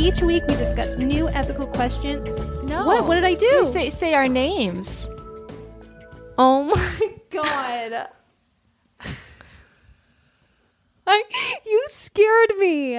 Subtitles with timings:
[0.00, 2.38] Each week we discuss new ethical questions.
[2.64, 2.86] No.
[2.86, 3.44] What, what did I do?
[3.44, 5.06] You say say our names.
[6.38, 8.08] Oh my god.
[11.06, 11.22] I,
[11.66, 12.98] you scared me.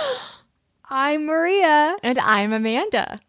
[0.90, 1.96] I'm Maria.
[2.02, 3.20] And I'm Amanda.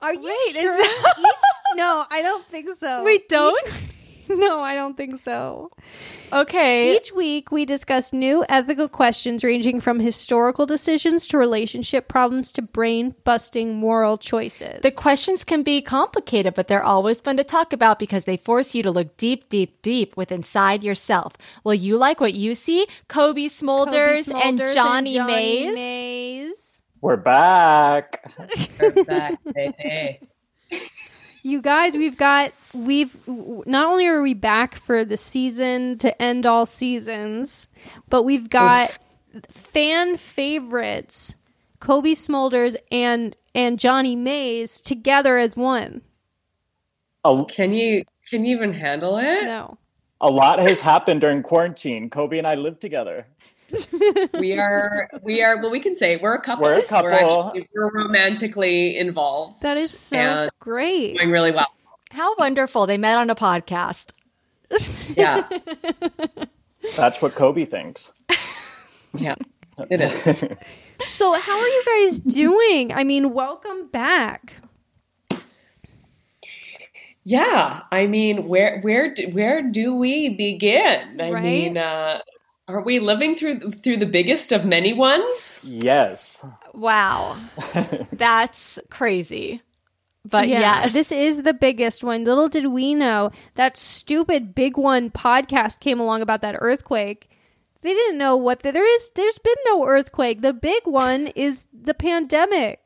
[0.00, 0.76] Are you Wait, is sure?
[0.76, 3.02] that- Each- no, I don't think so.
[3.04, 3.58] We don't?
[3.66, 3.90] Each-
[4.28, 5.70] no, I don't think so.
[6.34, 6.96] Okay.
[6.96, 12.62] Each week, we discuss new ethical questions ranging from historical decisions to relationship problems to
[12.62, 14.80] brain busting moral choices.
[14.82, 18.74] the questions can be complicated, but they're always fun to talk about because they force
[18.74, 21.34] you to look deep, deep, deep with inside yourself.
[21.62, 22.84] Will you like what you see?
[23.06, 25.74] Cobie Smulders, Cobie and, Jonny and Mais.
[25.74, 26.82] Mais.
[27.00, 28.32] We're back.
[28.80, 30.20] We're back, baby.
[31.46, 36.46] You guys, we've got we've not only are we back for the season to end
[36.46, 37.68] all seasons,
[38.08, 38.48] but we've oh.
[38.48, 38.98] got
[39.50, 41.36] fan favorites
[41.80, 46.00] Cobie Smulders and and Jonny Mais together as one.
[47.26, 49.44] A, Can you can you even handle it?
[49.44, 49.76] No.
[50.22, 52.08] a lot has happened during quarantine.
[52.08, 53.26] Cobie and I lived together.
[54.38, 56.64] We are we are well we can say we're a couple.
[56.64, 57.12] We're a couple.
[57.12, 59.60] actually we're romantically involved.
[59.62, 61.16] That is so and great.
[61.18, 61.66] going really well.
[62.10, 62.86] How wonderful.
[62.86, 64.12] They met on a podcast.
[65.16, 65.48] Yeah.
[66.96, 68.12] That's what Cobie thinks.
[69.14, 69.36] Yeah.
[69.90, 70.42] It is.
[71.04, 72.92] So, how are you guys doing?
[72.92, 74.54] I mean, welcome back.
[77.24, 77.82] Yeah.
[77.90, 81.20] I mean, where where do, where do we begin?
[81.20, 81.42] I Right?
[81.42, 82.20] mean, uh
[82.66, 85.68] are we living through through the biggest of many ones?
[85.70, 86.44] yes.
[86.72, 87.36] Wow.
[88.12, 89.62] That's crazy.
[90.26, 90.92] But yeah, yes.
[90.94, 92.24] this is the biggest one.
[92.24, 97.28] Little did we know that stupid big one podcast came along about that earthquake.
[97.82, 99.10] They didn't know what the, there is.
[99.14, 100.40] There's been no earthquake.
[100.40, 102.80] The big one is the pandemic.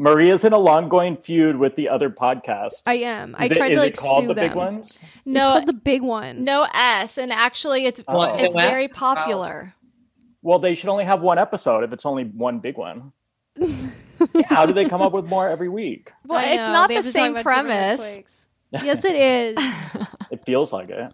[0.00, 2.72] Maria's in a long going feud with the other podcast.
[2.86, 3.36] I am.
[3.38, 4.48] I Is it- tried is to like it called sue the them.
[4.48, 4.98] big ones?
[5.02, 6.42] It's no called the big one.
[6.42, 8.22] no S and actually it's Oh.
[8.34, 8.62] it's What?
[8.62, 9.74] very popular.
[10.42, 13.12] Well, they should only have one episode if it's only one big one.
[14.46, 16.10] How do they come up with more every week?
[16.24, 18.48] Well, it's not they the have to talk same premise.
[18.70, 19.56] yes, it is.
[20.30, 21.12] It feels like it.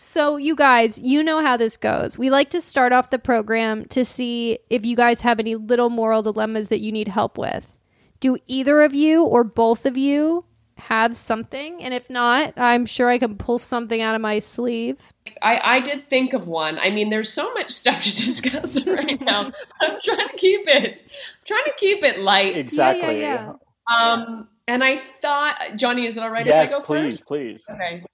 [0.00, 2.18] So, you guys, you know how this goes.
[2.18, 5.90] We like to start off the program to see if you guys have any little
[5.90, 7.77] moral dilemmas that you need help with.
[8.20, 10.44] Do either of you or both of you
[10.76, 11.82] have something?
[11.82, 15.12] And if not, I'm sure I can pull something out of my sleeve.
[15.42, 16.78] I, I did think of one.
[16.78, 19.52] I mean, there's so much stuff to discuss right now.
[19.80, 22.56] I'm trying to keep it I'm trying to keep it light.
[22.56, 23.20] Exactly.
[23.20, 23.52] yeah.
[23.92, 27.26] Um, and I thought, Jonny, is it all right Yes, if I go please, first?
[27.28, 27.64] please.
[27.70, 28.04] Okay.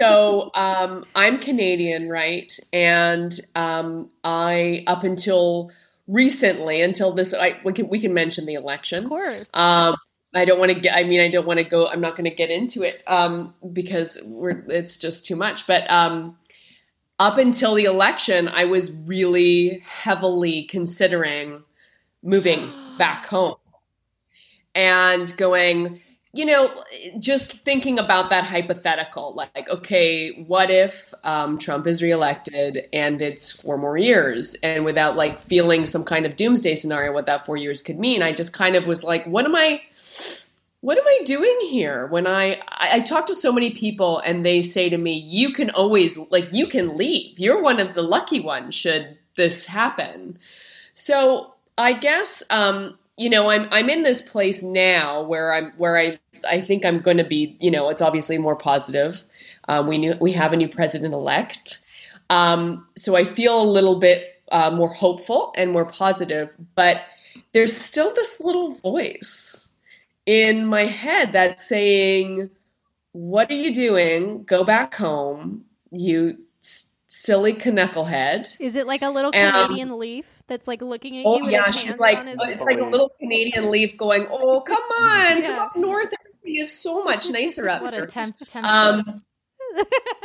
[0.00, 2.50] So um, I'm Canadian, right?
[2.72, 5.70] And um, I, up until
[6.12, 9.04] recently, until this, I, we can we can mention the election.
[9.04, 9.50] Of course.
[9.54, 9.96] Um,
[10.34, 10.96] I don't want to get.
[10.96, 11.86] I mean, I don't want to go.
[11.86, 14.64] I'm not going to get into it um, because we're.
[14.68, 15.66] It's just too much.
[15.66, 16.36] But um,
[17.18, 21.62] up until the election, I was really heavily considering
[22.22, 23.56] moving back home
[24.74, 26.00] and going.
[26.34, 26.82] You know,
[27.18, 33.52] just thinking about that hypothetical, like, okay, what if um, Trump is reelected and it's
[33.52, 37.58] four more years, and without like feeling some kind of doomsday scenario, what that four
[37.58, 39.82] years could mean, I just kind of was like, what am I?
[40.82, 42.06] what am I doing here?
[42.08, 45.52] When I, I I talk to so many people and they say to me, you
[45.52, 47.38] can always like you can leave.
[47.38, 50.38] You're one of the lucky ones should this happen.
[50.92, 55.96] So I guess um, you know I'm I'm in this place now where I'm where
[55.96, 59.22] I I think I'm going to be you know it's obviously more positive.
[59.68, 61.84] Um, we knew we have a new president elect.
[62.30, 67.02] Um, so I feel a little bit uh, more hopeful and more positive, but
[67.52, 69.68] there's still this little voice
[70.26, 72.50] in my head that's saying,
[73.12, 74.44] What are you doing?
[74.44, 76.38] Go back home, you
[77.14, 78.58] silly knucklehead.
[78.58, 81.52] Is it like a little Um, Canadian leaf that's like looking at Oh you with
[81.52, 85.38] yeah, she's like on his it's like a little Canadian leaf going, "Oh, come on,
[85.42, 85.48] Yeah.
[85.48, 86.12] come up north.
[86.20, 89.06] Everything is so much nicer up What here." a temp- temptress.
[89.06, 89.22] Um,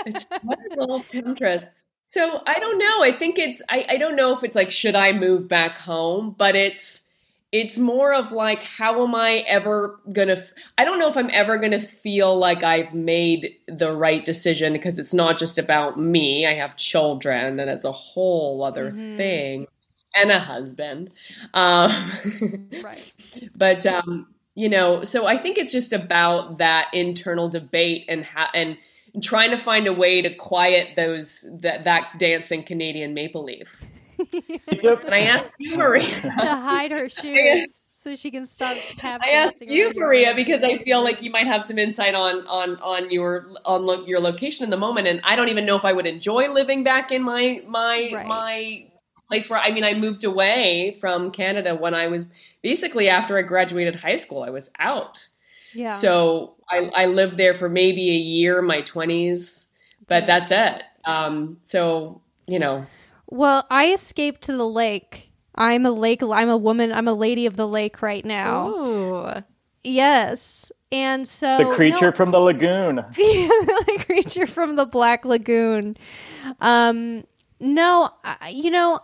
[0.06, 1.64] it's what a little temptress.
[2.10, 3.04] So I don't know.
[3.04, 6.36] I think it's I, I don't know if it's like should I move back home,
[6.38, 7.07] but it's
[7.52, 11.30] it's more of like how am I ever gonna f- I don't know if I'm
[11.32, 16.46] ever gonna feel like I've made the right decision because it's not just about me.
[16.46, 19.16] I have children and it's a whole other Mhm.
[19.18, 19.68] thing
[20.16, 21.10] and a husband.
[21.54, 22.12] Um,
[22.84, 23.14] right.
[23.56, 28.52] but um, you know, so I think it's just about that internal debate and ha-
[28.54, 28.78] and
[29.22, 33.84] trying to find a way to quiet those that that dancing Canadian maple leaf.
[34.20, 36.22] And I asked you, Maria.
[36.22, 40.36] to hide her shoes so she can stop tap I asked you, Maria, room.
[40.36, 44.06] because I feel like you might have some insight on on on your on lo-
[44.06, 46.84] your location in the moment, and I don't even know if I would enjoy living
[46.84, 48.26] back in my my Right.
[48.28, 48.86] my
[49.28, 52.28] place where I mean I moved away from Canada when I was
[52.62, 54.44] basically after I graduated high school.
[54.44, 55.28] I was out.
[55.74, 55.92] yeah.
[55.92, 59.68] So I, I lived there for maybe a year, my 20s,
[60.08, 60.84] but that's it.
[61.06, 62.86] Um, so, you know,
[63.28, 65.32] Well, I escaped to the lake.
[65.56, 66.22] I'm a lake.
[66.24, 66.92] I'm a woman.
[66.94, 68.70] I'm a lady of the lake right now.
[68.70, 69.44] Ooh.
[69.84, 72.96] Yes, and so The creature no- from the lagoon.
[73.16, 75.96] the creature from the Black Lagoon.
[76.60, 77.24] Um,
[77.60, 79.00] no, I, you know,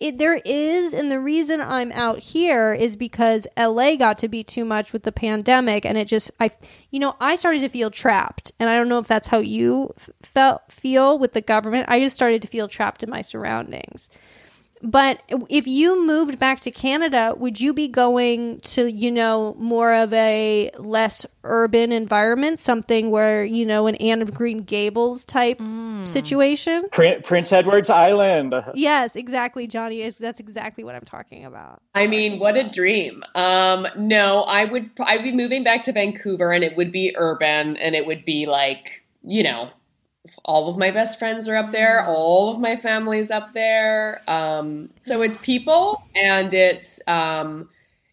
[0.00, 4.42] it, there is, and the reason I'm out here is because LA got to be
[4.42, 6.50] too much with the pandemic, and it just, I,
[6.90, 9.94] you know, I started to feel trapped, and I don't know if that's how you
[10.22, 11.90] felt feel with the government.
[11.90, 14.08] I just started to feel trapped in my surroundings.
[14.82, 19.92] But if you moved back to Canada, would you be going to, you know, more
[19.92, 25.60] of a less urban environment, something where, you know, an Anne of Green Gables type
[26.04, 26.82] situation?
[26.92, 28.54] Prin- Prince Edward's Island.
[28.74, 30.02] Yes, exactly, Jonny.
[30.02, 31.82] Is that's exactly what I'm talking about.
[31.94, 33.22] I mean, what a dream.
[33.34, 37.76] Um, no, I would, I'd be moving back to Vancouver and it would be urban
[37.76, 39.70] and it would be like, you know,
[40.44, 42.06] all of my best friends are up there.
[42.06, 44.22] All of my family's up there.
[44.28, 47.68] Um, so it's people and it's, um,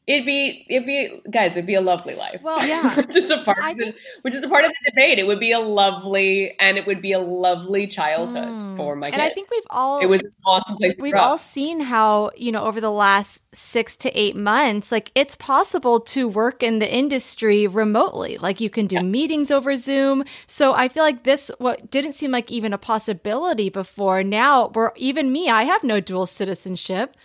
[0.08, 2.42] it'd be, it'd be, guys, it'd be a lovely life.
[2.42, 2.96] Well, yeah.
[2.96, 3.94] which is a part of the,
[4.24, 5.20] which is a part of the debate.
[5.20, 8.78] It would be a lovely and it would be a lovely childhood Mm.
[8.78, 9.32] for my and kids.
[9.32, 12.64] I think we've all it was an awesome place we've all seen how you know
[12.64, 17.68] over the last six to eight months like it's possible to work in the industry
[17.68, 22.14] remotely like you can do meetings over zoom so i feel like this what didn't
[22.14, 27.16] seem like even a possibility before now we're even me i have no dual citizenship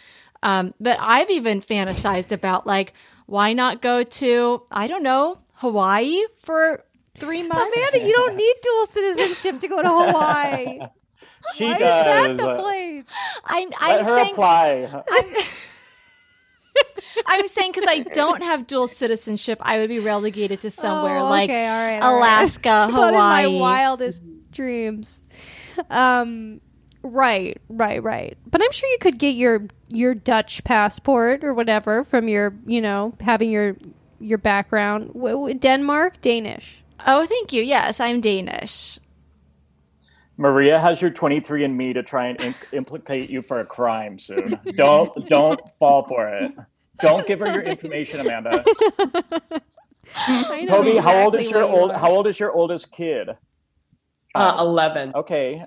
[0.42, 2.92] um, but i've even fantasized about like
[3.26, 6.84] why not go to i don't know hawaii for
[7.18, 10.80] three months Amanda, you don't need dual citizenship to go to Hawaii.
[11.56, 13.04] She Why is that the place?
[13.44, 15.02] I, Let i'm her saying apply.
[17.26, 21.28] I'm saying because I don't have dual citizenship, I would be relegated to somewhere Oh,
[21.28, 22.18] like all right, all right.
[22.18, 23.58] Alaska, Not in my Hawaii.
[23.58, 24.22] wildest
[24.52, 25.20] dreams.
[25.90, 26.60] Um,
[27.02, 28.36] right, right, right.
[28.50, 29.62] But I'm sure you could get your
[29.92, 33.76] your Dutch passport or whatever from your, you know, having your
[34.20, 35.08] your background.
[35.08, 36.82] W- w- Denmark, Danish.
[37.06, 37.62] oh, thank you.
[37.62, 38.98] Yes, I'm Danish.
[40.38, 44.58] Maria has your 23andMe to try and im- implicate you for a crime soon.
[44.76, 46.52] don't don't fall for it.
[47.00, 48.64] Don't give her your information, Amanda.
[50.16, 51.90] I know Toby, how old is your you old?
[51.92, 51.98] are.
[51.98, 53.30] How old is your oldest kid?
[54.34, 55.12] Uh, 11.
[55.14, 55.64] Okay,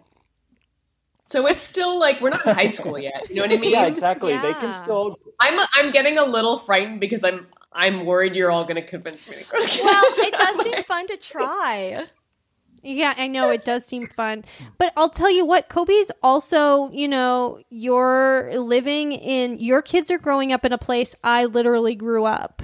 [1.27, 3.29] So it's still like we're not in high school yet.
[3.29, 3.72] You know what I mean?
[3.74, 4.38] yeah, exactly.
[4.38, 5.17] They can still.
[5.39, 9.27] I'm I'm getting a little frightened because I'm I'm worried you're all going to convince
[9.29, 9.84] me to go to Canada.
[9.86, 12.08] Well, it does seem fun to try.
[12.84, 14.46] Yeah, I know it does seem fun.
[14.77, 20.20] But I'll tell you what, Cobie's also, you know, you're living in your kids are
[20.20, 22.62] growing up in a place I literally grew up.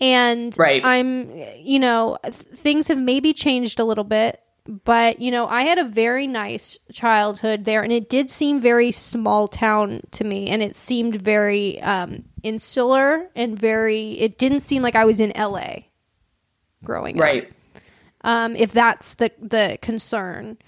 [0.00, 0.84] And Right.
[0.84, 5.62] I'm, you know, th- things have maybe changed a little bit, but you know, I
[5.62, 10.48] had a very nice childhood there and it did seem very small town to me
[10.48, 15.32] and it seemed very um insular and very it didn't seem like I was in
[15.36, 15.84] LA
[16.84, 17.52] growing up right.
[18.24, 20.58] um, if that's the the concern.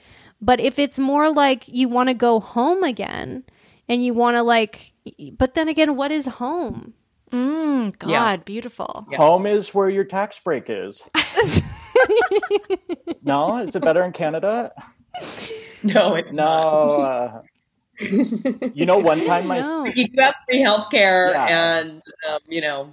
[0.41, 3.45] But if it's more like you want to go home again
[3.89, 4.93] and you want to like,
[5.39, 6.95] but then again, what is home?
[7.33, 8.37] Mm, God, Yeah.
[8.37, 9.07] beautiful.
[9.17, 11.03] Home is where your tax break is.
[13.23, 14.73] no, is it better in Canada?
[15.83, 16.53] No, it's No.
[17.01, 17.43] Uh,
[18.75, 19.85] you know, one time my No.
[19.85, 21.79] you do have free healthcare Yeah.
[21.79, 22.93] and um, you know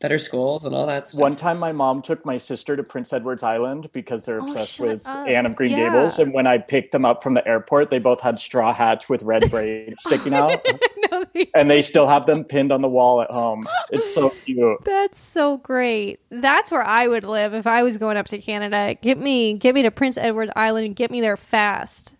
[0.00, 1.20] better schools and all that stuff.
[1.20, 4.72] One time, my mom took my sister to Prince Edward's Island because they're Oh, obsessed
[4.74, 5.26] shut with up.
[5.28, 5.90] Anne of Green Yeah.
[5.90, 6.18] Gables.
[6.18, 9.22] And when I picked them up from the airport, they both had straw hats with
[9.22, 10.50] red braids sticking out,
[11.10, 13.66] no, they- and they still have them pinned on the wall at home.
[13.90, 14.78] It's so cute.
[14.84, 16.20] That's so great.
[16.30, 18.96] That's where I would live if I was going up to Canada.
[19.00, 22.16] Get me, get me to Prince Edward Island and get me there fast.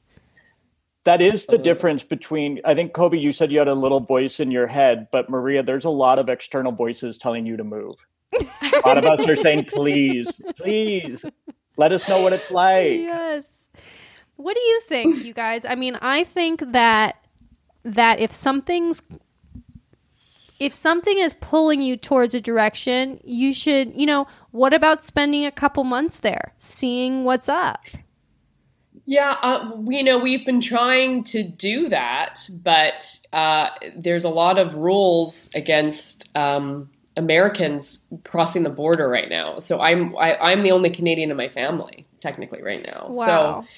[1.04, 1.62] That is the uh-huh.
[1.62, 2.60] difference between.
[2.64, 5.62] I think Cobie, you said you had a little voice in your head, but Maria,
[5.62, 8.06] there's a lot of external voices telling you to move.
[8.32, 11.24] a lot of us are saying, "Please, please,
[11.76, 13.68] let us know what it's like." Yes.
[14.36, 15.64] What do you think, you guys?
[15.64, 17.16] I mean, I think that
[17.84, 19.02] that if something's
[20.58, 25.44] if something is pulling you towards a direction, you should, you know, what about spending
[25.44, 27.80] a couple months there, seeing what's up?
[29.06, 34.30] Yeah, uh, we- you know, we've been trying to do that, but uh, there's a
[34.30, 39.58] lot of rules against um, Americans crossing the border right now.
[39.60, 43.08] So I'm I, I'm the only Canadian in my family technically right now.
[43.10, 43.62] Wow.
[43.62, 43.68] So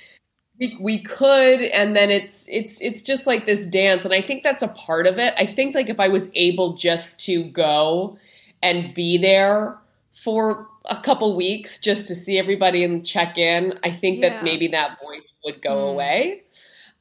[0.59, 4.43] we, we could, and then it's it's it's just like this dance, and I think
[4.43, 5.35] that's a part of it.
[5.37, 8.17] I think like if I was able just to go
[8.63, 9.77] and be there
[10.25, 14.31] for a couple weeks just to see everybody and check in, I think Yeah.
[14.31, 15.91] that maybe that voice would go Mm.
[15.91, 16.43] away.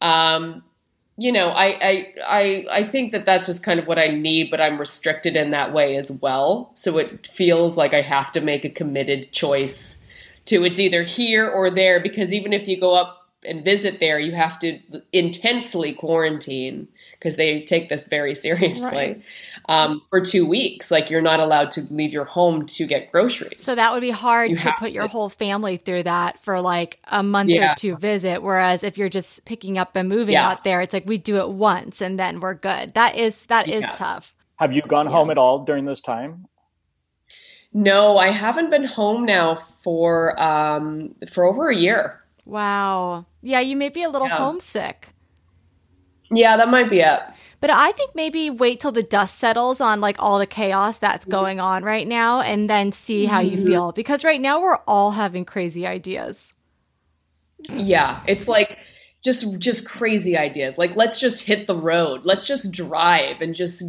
[0.02, 0.64] Um,
[1.18, 4.50] you know, I, I I I think that that's just kind of what I need,
[4.52, 6.72] but I'm restricted in that way as well.
[6.76, 10.04] So it feels like I have to make a committed choice
[10.46, 14.20] to it's either here or there because even if you go up and visit there,
[14.20, 14.80] you have to
[15.14, 19.22] intensely quarantine because they take this very seriously Right.
[19.68, 20.92] Um, for two weeks.
[20.92, 23.64] Like you're not allowed to leave your home to get groceries.
[23.64, 25.10] So that would be hard You to put your to.
[25.10, 27.72] whole family through that for like a month Yeah.
[27.72, 28.42] or two visit.
[28.44, 30.50] Whereas if you're just picking up and moving Yeah.
[30.50, 32.94] out there, it's like we do it once and then we're good.
[32.94, 33.92] That is that is Yeah.
[33.94, 34.34] tough.
[34.58, 36.48] Have you gone home at all during this time?
[37.74, 42.22] no, I haven't been home now for um, for over a year.
[42.46, 43.26] Wow.
[43.42, 44.38] Yeah, you may be a little Yeah.
[44.38, 45.10] homesick.
[46.32, 47.20] Yeah, that might be it.
[47.66, 51.26] But I think maybe wait till the dust settles on like all the chaos that's
[51.26, 53.92] going on right now and then see how you feel.
[53.92, 56.54] Because right now we're all having crazy ideas.
[57.72, 58.78] Yeah, it's like
[59.24, 60.78] just just crazy ideas.
[60.78, 62.24] Like let's just hit the road.
[62.24, 63.84] Let's just drive and just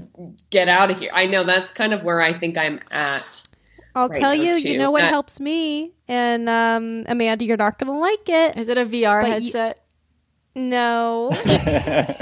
[0.49, 1.11] get out of here.
[1.13, 3.47] I know that's kind of where I think I'm at.
[3.95, 4.71] I'll Right tell you, too.
[4.73, 8.57] you know what Uh, helps me, and um, Amanda, you're not gonna like it.
[8.57, 9.85] Is it a VR But you- headset?
[10.55, 11.31] No.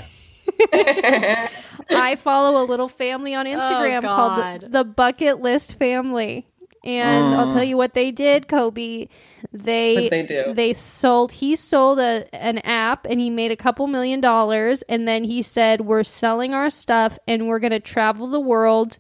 [0.73, 6.47] I follow a little family on Instagram called the, the Bucket List Family.
[6.85, 9.09] And I'll tell you what they did, Cobie.
[9.53, 10.53] They What'd they do?
[10.55, 15.09] they sold he sold a an app and he made a couple million dollars and
[15.09, 18.99] then he said we're selling our stuff and we're going to travel the world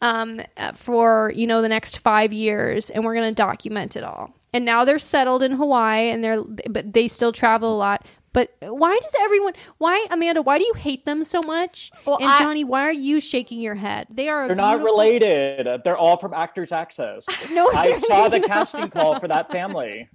[0.00, 0.40] um
[0.74, 4.30] for, you know, the next 5 years and we're going to document it all.
[4.54, 8.06] And now they're settled in Hawaii and they're but they still travel a lot.
[8.32, 9.54] But why does everyone?
[9.78, 10.40] Why Amanda?
[10.42, 11.90] Why do you hate them so much?
[12.06, 14.06] Well, and I- Jonny, why are you shaking your head?
[14.08, 14.46] They are.
[14.46, 15.66] They're not related.
[15.84, 17.26] They're all from Actors Access.
[17.50, 18.48] No, I saw the not.
[18.48, 20.08] casting call for that family.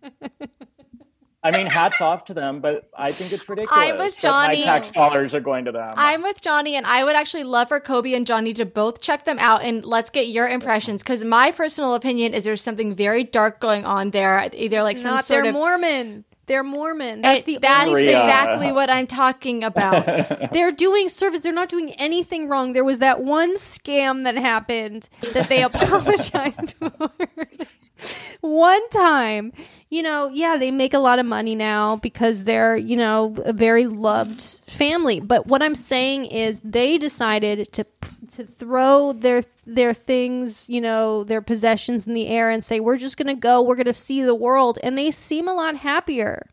[1.44, 3.78] I mean, hats off to them, but I think it's ridiculous.
[3.78, 4.64] I'm with that my Jonny.
[4.64, 5.94] tax dollars are going to them.
[5.96, 9.26] I'm with Jonny, and I would actually love for Cobie and Jonny to both check
[9.26, 11.04] them out and let's get your impressions.
[11.04, 14.50] Because my personal opinion is there's something very dark going on there.
[14.54, 15.26] Either like It's some not.
[15.26, 16.26] sort They're of Mormon.
[16.48, 17.22] They're Mormon.
[17.22, 18.16] That's It- the that's only thing.
[18.16, 20.06] exactly what I'm talking about.
[20.52, 21.42] They're doing service.
[21.42, 22.74] They're not doing anything wrong.
[22.74, 26.92] There was that one scam that happened that they apologized for.
[28.42, 29.54] one time,
[29.90, 33.54] you know, yeah, they make a lot of money now because they're, you know, a
[33.54, 35.20] very loved family.
[35.20, 37.86] But what I'm saying is they decided to
[38.36, 42.98] to throw their their things, you know, their possessions in the air and say, "We're
[42.98, 43.62] just going to go.
[43.62, 46.50] We're going to see the world." And they seem a lot happier.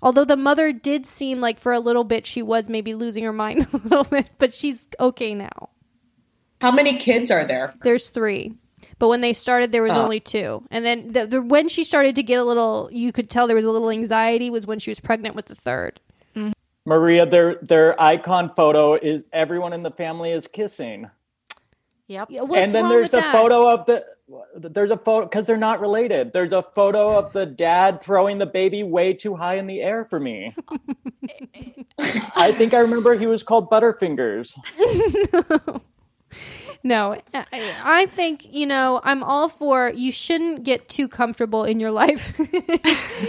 [0.00, 3.32] Although the mother did seem like for a little bit she was maybe losing her
[3.32, 5.70] mind a little bit, but she's okay now.
[6.60, 7.74] How many kids are there?
[7.82, 8.54] There's three.
[9.00, 10.02] But when they started, there was Oh.
[10.02, 10.62] only two.
[10.70, 13.54] And then the, the, when she started to get a little, you could tell there
[13.56, 16.00] was a little anxiety was when she was pregnant with the third.
[16.88, 21.10] Maria, their their icon photo is everyone in the family is kissing,
[22.08, 22.30] yep.
[22.30, 23.32] Yeah, What's and then wrong there's with the that?
[23.32, 24.06] photo of the
[24.56, 26.32] there's a photo because they're not related.
[26.32, 30.06] There's a photo of the dad throwing the baby way too high in the air
[30.06, 30.54] for me.
[32.36, 34.54] I think I remember he was called Butterfingers.
[35.66, 35.87] No,
[37.34, 37.44] I,
[37.84, 42.38] I think, you know, I'm all for you shouldn't get too comfortable in your life.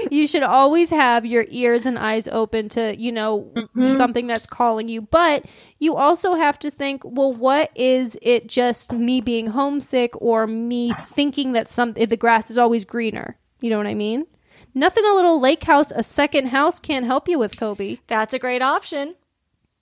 [0.12, 3.86] you should always have your ears and eyes open to, you know, mm-hmm.
[3.86, 5.02] something that's calling you.
[5.02, 5.46] But
[5.80, 10.94] you also have to think, well, what is it just me being homesick or me
[10.94, 13.36] thinking that some the grass is always greener?
[13.62, 14.26] You know what I mean?
[14.74, 18.02] Nothing a little lake house, a second house can't help you with, Cobie.
[18.08, 19.16] That's a great option.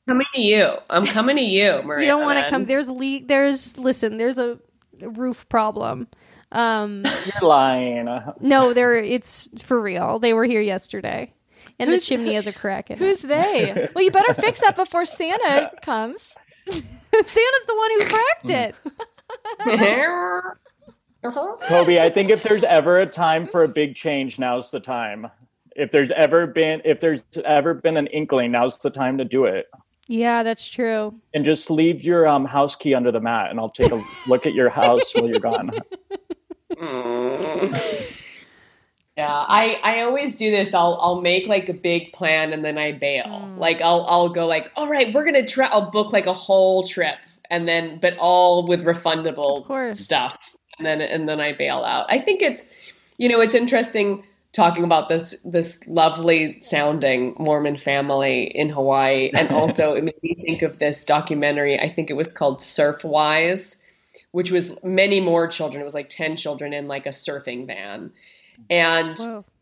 [0.08, 0.74] Coming to you.
[0.90, 2.02] I'm coming to you, Maria.
[2.06, 2.66] You don't want to come.
[2.66, 4.18] There's le- There's listen.
[4.18, 4.58] There's a
[5.02, 6.08] roof problem.
[6.52, 8.08] Um, You're lying.
[8.40, 8.96] no, there.
[8.96, 10.20] It's for real.
[10.20, 11.34] They were here yesterday,
[11.78, 13.00] and the chimney has a crack in it.
[13.00, 13.90] Who's they?
[13.96, 16.32] well, you better fix that before Santa comes.
[16.70, 18.76] Santa's the one who cracked it.
[21.68, 25.28] Cobie, I think if there's ever a time for a big change, now's the time.
[25.76, 29.46] If there's ever been if there's ever been an inkling, now's the time to do
[29.46, 29.68] it.
[30.08, 31.16] Yeah, that's true.
[31.34, 34.46] And just leave your um, house key under the mat, and I'll take a look
[34.46, 35.72] at your house while you're gone.
[39.18, 40.76] Yeah, I, I always do this.
[40.76, 43.50] I'll I'll make like a big plan and then I bail.
[43.58, 45.66] Like I'll I'll go like, all right, we're gonna try.
[45.66, 47.16] I'll book like a whole trip
[47.50, 50.38] and then but all with refundable stuff,
[50.78, 52.06] and then and then I bail out.
[52.10, 52.64] I think it's
[53.18, 54.24] you know it's interesting
[54.58, 60.36] talking about this this lovely sounding Mormon family in Hawaii, and also it made me
[60.44, 61.80] think of this documentary.
[61.80, 63.78] I think it was called Surfwise,
[64.32, 65.82] which was many more children.
[65.82, 68.12] It was like ten children in like a surfing van,
[68.70, 69.18] and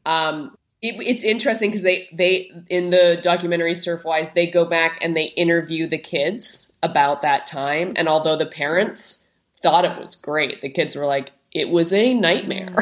[0.06, 5.16] um, it, it's interesting because they they in the documentary Surfwise they go back and
[5.16, 9.26] they interview the kids about that time, and although the parents
[9.62, 12.74] thought it was great, the kids were like, it was a nightmare.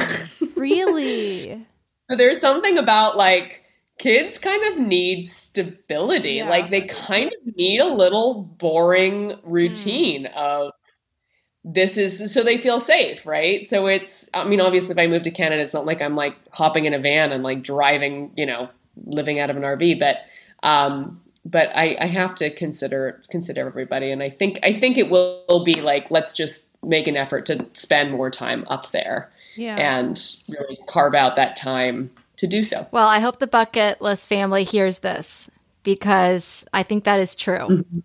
[0.55, 1.65] Really?
[2.13, 3.63] So there's something about like
[3.98, 6.34] kids kind of need stability.
[6.34, 6.48] Yeah.
[6.48, 10.74] Like they kind of need a little boring routine of
[11.63, 13.65] this is so they feel safe, right?
[13.65, 16.36] So it's I mean obviously if I move to Canada it's not like I'm like
[16.51, 18.70] hopping in a van and like driving, you know,
[19.08, 20.17] living out of an RV, but
[20.62, 25.10] um but I, I have to consider consider everybody and I think I think it
[25.10, 29.75] will be like let's just make an effort to spend more time up there Yeah.
[29.75, 32.87] and really carve out that time to do so.
[32.92, 35.50] Well, I hope the bucket list family hears this
[35.83, 37.57] because I think that is true.
[37.57, 38.00] Mm-hmm.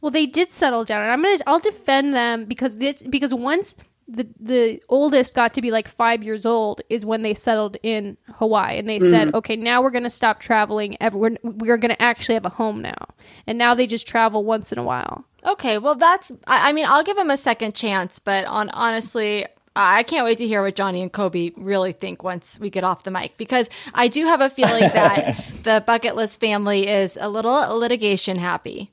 [0.00, 3.74] Well, they did settle down, and I'm gonna I'll defend them because this, because once
[4.08, 8.16] the the oldest got to be like five years old is when they settled in
[8.36, 9.10] Hawaii, and they mm-hmm.
[9.10, 10.96] said, okay, now we're gonna stop traveling.
[11.00, 13.08] Ever we're, we're gonna actually have a home now,
[13.46, 15.24] and now they just travel once in a while.
[15.44, 16.32] Okay, well, that's.
[16.46, 20.38] I, I mean, I'll give them a second chance, but on honestly, I can't wait
[20.38, 23.70] to hear what Jonny and Cobie really think once we get off the mic because
[23.94, 28.90] I do have a feeling that the bucket list family is a little litigation happy.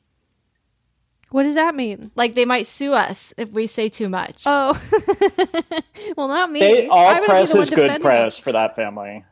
[1.32, 2.12] What does that mean?
[2.16, 4.44] Like they might sue us if we say too much.
[4.46, 4.80] Oh,
[6.18, 6.60] well, not me.
[6.60, 9.26] They, I'm all be press the one is good press for that family.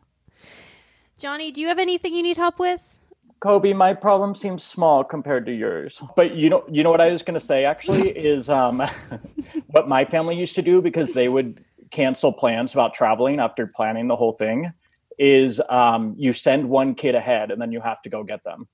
[1.19, 2.97] Jonny, do you have anything you need help with?
[3.45, 6.01] Cobie, my problem seems small compared to yours.
[6.15, 8.81] But you know, you know what I was going to say actually is um,
[9.67, 14.08] what my family used to do because they would cancel plans about traveling after planning
[14.08, 14.73] the whole thing.
[15.19, 18.67] Is um, you send one kid ahead and then you have to go get them.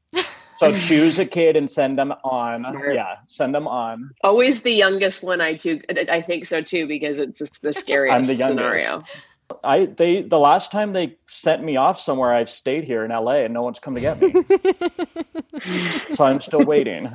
[0.56, 2.60] So choose a kid and send them on.
[2.60, 2.96] Smart.
[2.96, 4.12] Yeah, send them on.
[4.24, 5.42] Always the youngest one.
[5.42, 5.82] I too.
[5.90, 8.48] I think so too because it's just the scariest I'm the youngest.
[8.48, 9.04] scenario.
[9.64, 13.44] I they the last time they sent me off somewhere, I've stayed here in LA
[13.44, 14.34] and no one's come to get me.
[16.16, 17.10] so I'm still waiting.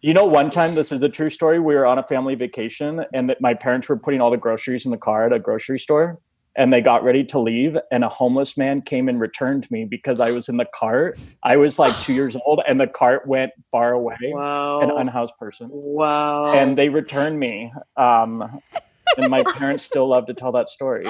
[0.00, 1.60] You know, one time this is a true story.
[1.60, 4.84] We were on a family vacation and that my parents were putting all the groceries
[4.84, 6.18] in the car at a grocery store
[6.54, 10.20] and they got ready to leave and a homeless man came and returned me because
[10.20, 11.18] I was in the cart.
[11.42, 14.16] I was like two years old and the cart went far away.
[14.22, 14.80] Wow.
[14.80, 15.68] An unhoused person.
[15.70, 16.52] wow.
[16.52, 17.72] And they returned me.
[17.96, 18.60] Um,
[19.16, 21.06] and my parents still love to tell that story.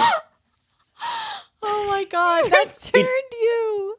[2.12, 3.96] God, that turned you.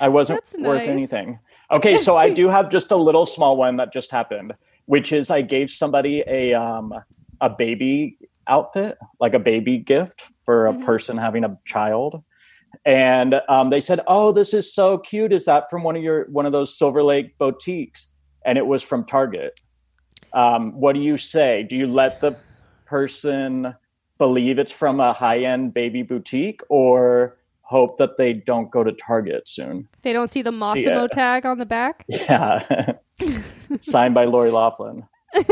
[0.00, 0.88] I wasn't That's worth nice.
[0.88, 1.38] anything.
[1.70, 4.54] Okay, so I do have just a little small one that just happened,
[4.86, 6.94] which is I gave somebody a um
[7.40, 10.84] a baby outfit, like a baby gift for a Mhm.
[10.84, 12.22] person having a child.
[12.84, 15.32] And um, they said, "Oh, this is so cute.
[15.32, 18.08] Is that from one of your one of those Silver Lake boutiques?"
[18.44, 19.52] And it was from Target.
[20.32, 21.64] Um, what do you say?
[21.68, 22.36] Do you let the
[22.86, 23.74] person
[24.18, 28.92] believe it's from a high end baby boutique, or hope that they don't go to
[28.92, 29.88] Target soon?
[30.02, 31.06] They don't see the Mossimo Yeah.
[31.08, 32.04] tag on the back.
[32.08, 32.92] Yeah.
[33.80, 35.04] Signed by Lori Loughlin.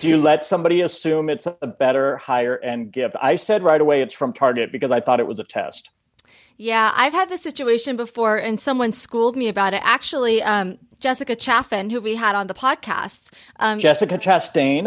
[0.00, 3.16] Do you let somebody assume it's a better, higher end gift?
[3.20, 5.90] I said right away it's from Target because I thought it was a test.
[6.56, 9.80] Yeah, I've had this situation before, and someone schooled me about it.
[9.84, 13.30] Actually, um, Jessica Chaffin, who we had on the podcast.
[13.56, 14.84] Um, Jessica Chastain.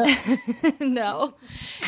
[0.80, 1.34] no,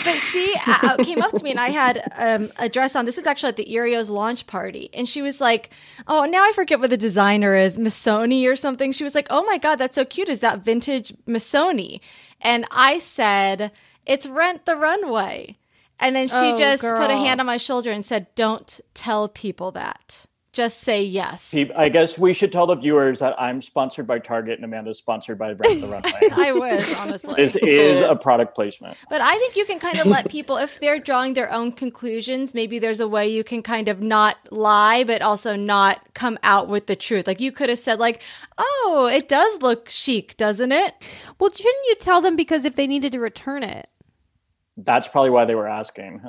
[0.04, 3.06] but she uh, came up to me and I had um, a dress on.
[3.06, 5.70] This is actually at the Earios launch party, and she was like,
[6.08, 9.44] "Oh, now I forget what the designer is, Missoni or something." She was like, "Oh
[9.46, 10.30] my god, that's so cute!
[10.30, 12.02] Is that vintage Missoni?"
[12.42, 13.72] And I said,
[14.06, 15.58] "It's Rent the Runway."
[16.00, 19.28] And then she Oh, just put a hand on my shoulder and said, "Don't tell
[19.28, 20.26] people that.
[20.52, 24.56] Just say yes." I guess we should tell the viewers that I'm sponsored by Target
[24.56, 26.12] and Amanda's sponsored by Rent the Runway.
[26.32, 27.36] I wish, honestly.
[27.36, 28.98] this is a product placement.
[29.10, 32.56] But I think you can kind of let people, if they're drawing their own conclusions,
[32.56, 36.68] maybe there's a way you can kind of not lie, but also not come out
[36.68, 37.28] with the truth.
[37.28, 38.24] Like you could have said, like,
[38.58, 40.96] "Oh, it does look chic, doesn't it?"
[41.40, 43.88] Well, shouldn't you tell them because if they needed to return it?
[44.84, 46.22] That's probably why they were asking.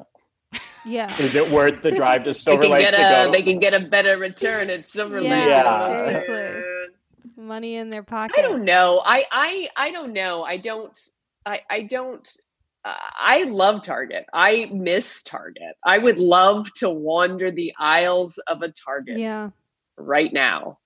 [0.84, 1.06] Yeah.
[1.18, 3.32] Is it worth the drive to They Silver can Lake get to go?
[3.32, 5.30] they can get a better return at Silver Lake.
[5.30, 6.06] Yeah.
[6.26, 6.62] seriously.
[7.36, 8.38] Money in their pocket.
[8.38, 9.00] I don't know.
[9.04, 10.42] I I I don't know.
[10.42, 10.98] I don't.
[11.46, 12.26] I I don't.
[12.84, 14.24] Uh, I love Target.
[14.32, 15.76] I miss Target.
[15.84, 19.50] I would love to wander the aisles of a Target Yeah.
[19.98, 20.78] right now.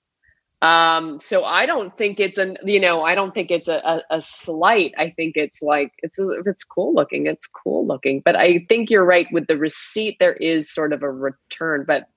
[0.64, 4.16] Um, so I don't think it's an you know I don't think it's a, a,
[4.16, 4.94] a slight.
[4.96, 8.22] I think it's like it's if it's cool looking, it's cool looking.
[8.24, 10.16] But I think you're right with the receipt.
[10.20, 12.08] There is sort of a return, but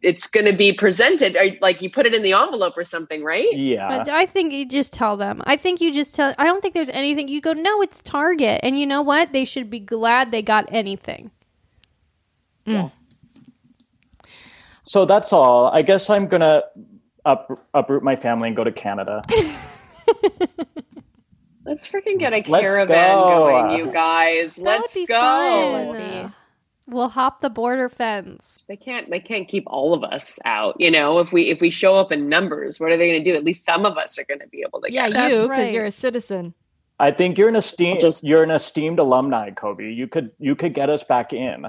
[0.00, 3.24] it's going to be presented or, like you put it in the envelope or something,
[3.24, 3.52] right?
[3.52, 3.88] yeah.
[3.88, 5.42] But I think you just tell them.
[5.44, 6.34] I think you just tell.
[6.38, 7.26] I don't think there's anything.
[7.26, 9.32] You go, no, it's Target, and you know what?
[9.32, 11.32] They should be glad they got anything.
[12.64, 12.90] yeah
[14.84, 15.66] So that's all.
[15.66, 16.62] I guess I'm gonna
[17.26, 19.22] up, uproot my family and go to Canada.
[21.64, 23.24] Let's freaking get a Let's caravan go.
[23.50, 24.54] going, you guys.
[24.54, 25.14] That Let's be go.
[25.20, 26.32] fun.
[26.88, 28.60] We'll hop the border fence.
[28.68, 31.18] They can't they can't keep all of us out, you know.
[31.18, 33.36] If we if we show up in numbers, what are they going to do?
[33.36, 35.48] At least some of us are going to be able to Yeah, get you because
[35.50, 35.72] right.
[35.74, 36.54] you're a citizen.
[37.00, 39.92] I think you're an esteemed Just- you're an esteemed alumni, Cobie.
[39.92, 41.66] You could you could get us back in.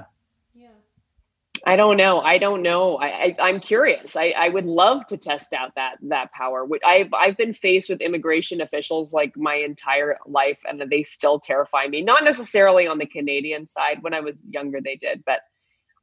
[1.68, 2.20] I don't know.
[2.20, 2.96] I don't know.
[2.96, 4.16] I, I I'm curious.
[4.16, 6.66] I, I would love to test out that that power.
[6.82, 11.86] I've I've been faced with immigration officials like my entire life, and they still terrify
[11.86, 12.00] me.
[12.00, 13.98] Not necessarily on the Canadian side.
[14.02, 15.40] When I was younger, they did, but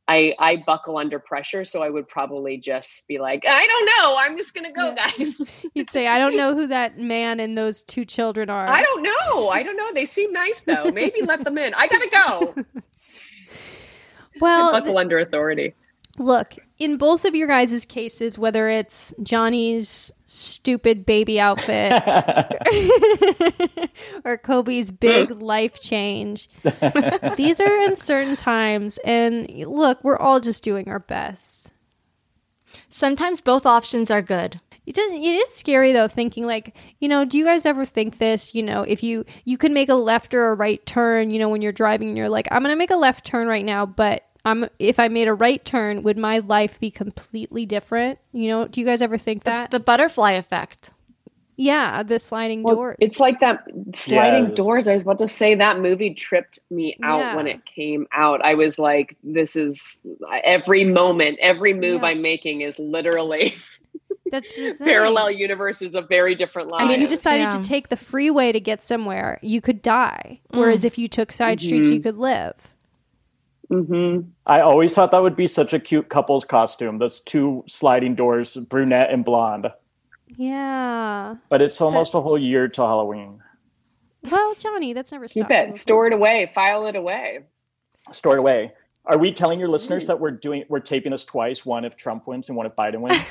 [0.07, 1.63] I I buckle under pressure.
[1.63, 4.15] So I would probably just be like, I don't know.
[4.19, 5.41] I'm just gonna go, guys.
[5.73, 8.67] You'd say, I don't know who that man and those two children are.
[8.69, 9.49] I don't know.
[9.49, 9.91] I don't know.
[9.95, 10.91] They seem nice though.
[10.91, 11.73] Maybe let them in.
[11.73, 12.55] I gotta go.
[14.41, 15.73] Well, buckle under authority.
[16.17, 21.91] Look, in both of your guys' cases, whether it's Jonny's stupid baby outfit
[24.25, 26.49] or Cobie's big life change,
[27.35, 28.97] these are uncertain times.
[28.99, 31.73] And look, we're all just doing our best.
[32.89, 34.59] Sometimes both options are good.
[34.85, 35.17] It doesn't.
[35.17, 38.53] It is scary though, thinking like, you know, do you guys ever think this?
[38.53, 41.49] You know, if you you can make a left or a right turn, you know,
[41.49, 44.24] when you're driving, and you're like, I'm gonna make a left turn right now, but
[44.45, 48.19] I'm if I made a right turn, would my life be completely different?
[48.31, 49.71] You know, do you guys ever think that?
[49.71, 50.91] The butterfly effect.
[51.57, 52.97] yeah, the sliding Well, doors.
[52.99, 53.63] It's like that
[53.95, 54.57] sliding Yes.
[54.57, 54.87] doors.
[54.89, 57.35] I was about to say that movie tripped me out Yeah.
[57.37, 58.43] when it came out.
[58.43, 59.99] I was like, this is
[60.43, 62.09] every moment, every move Yeah.
[62.09, 63.55] I'm making is literally
[64.31, 64.85] That's the thing.
[64.85, 66.81] parallel universes of very different life.
[66.81, 67.57] I mean, you decided Yeah.
[67.57, 70.41] to take the freeway to get somewhere, you could die.
[70.49, 70.87] Whereas mm.
[70.87, 72.03] if you took side streets, you mm-hmm.
[72.03, 72.55] could live.
[73.69, 76.99] Hmm I always thought that would be such a cute couple's costume.
[76.99, 79.67] Those two sliding doors, brunette and blonde.
[80.37, 81.35] Yeah.
[81.49, 83.41] But it's almost a whole year till Halloween.
[84.29, 85.69] Well, Jonny, that's never Keep stopped.
[85.69, 87.39] it, store it away, file it away.
[88.11, 88.73] store it away.
[89.07, 91.63] Are we telling your listeners that we're doing we're taping this twice?
[91.63, 93.21] One if Trump wins and one if Biden wins.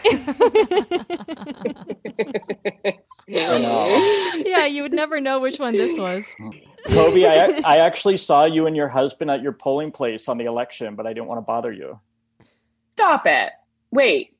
[3.29, 4.31] I.
[4.47, 6.27] Yeah, you would never know which one this was.
[6.89, 10.45] Toby, I, I actually saw you and your husband at your polling place on the
[10.45, 11.99] election, but I didn't want to bother you.
[12.91, 13.53] Stop it.
[13.91, 14.37] Wait,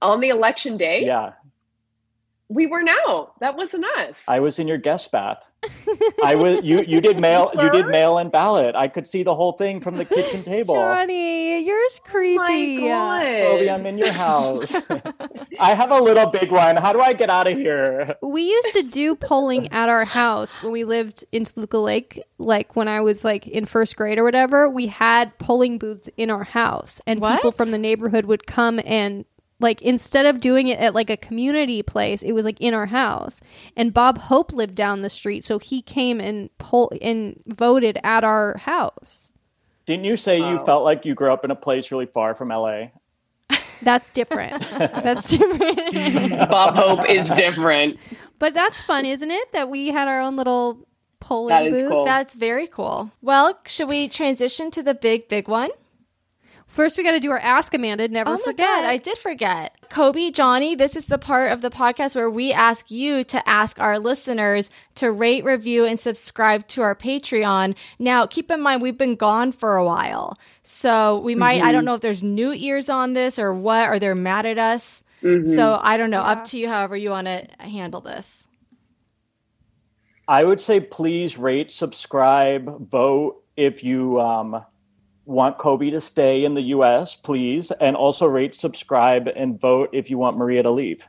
[0.00, 1.32] on the election day, Yeah,
[2.54, 3.32] we were now.
[3.40, 4.24] That wasn't us.
[4.28, 5.44] I was in your guest bath.
[6.24, 6.82] I was you.
[6.82, 7.50] You did mail.
[7.58, 8.74] You did mail and ballot.
[8.74, 10.74] I could see the whole thing from the kitchen table.
[10.74, 12.78] Jonny, you're Oh creepy.
[12.78, 13.22] my God.
[13.42, 14.74] Toby, I'm in your house.
[15.60, 16.76] I have a little big one.
[16.76, 18.16] How do I get out of here?
[18.22, 22.22] We used to do polling at our house when we lived in Toluca Lake.
[22.38, 26.28] Like when I was like in first grade or whatever, we had polling booths in
[26.30, 27.36] our house, and What?
[27.36, 29.24] people from the neighborhood would come and
[29.62, 32.86] like instead of doing it at like a community place, it was like in our
[32.86, 33.40] house.
[33.76, 38.24] And Bob Hope lived down the street, so he came and poll and voted at
[38.24, 39.32] our house.
[39.86, 42.48] Didn't you say you felt like you grew up in a place really far from
[42.50, 42.86] LA?
[43.82, 44.62] That's different.
[44.78, 46.38] that's different.
[46.48, 47.98] Bob Hope is different.
[48.38, 49.52] but that's fun, isn't it?
[49.52, 50.86] That we had our own little
[51.18, 51.90] polling That is booth.
[51.90, 52.04] cool.
[52.04, 53.10] That's very cool.
[53.22, 55.70] Well, should we transition to the big, big one?
[56.72, 58.08] First, we got to do our Ask Amanda.
[58.08, 58.66] Never oh my forget.
[58.66, 59.76] God, I did forget.
[59.90, 63.78] Cobie, Jonny, this is the part of the podcast where we ask you to ask
[63.78, 67.76] our listeners to rate, review, and subscribe to our Patreon.
[67.98, 70.38] Now, keep in mind, we've been gone for a while.
[70.62, 73.98] So we might, I don't know if there's new ears on this or what, or
[73.98, 75.02] they're mad at us.
[75.20, 76.22] So I don't know.
[76.22, 78.44] Up to you, however you want to handle this.
[80.26, 84.64] I would say please rate, subscribe, vote if you um,
[85.32, 87.14] want Cobie to stay in the U.S.
[87.14, 91.08] Please, and also rate, subscribe, and vote if you want Maria to leave.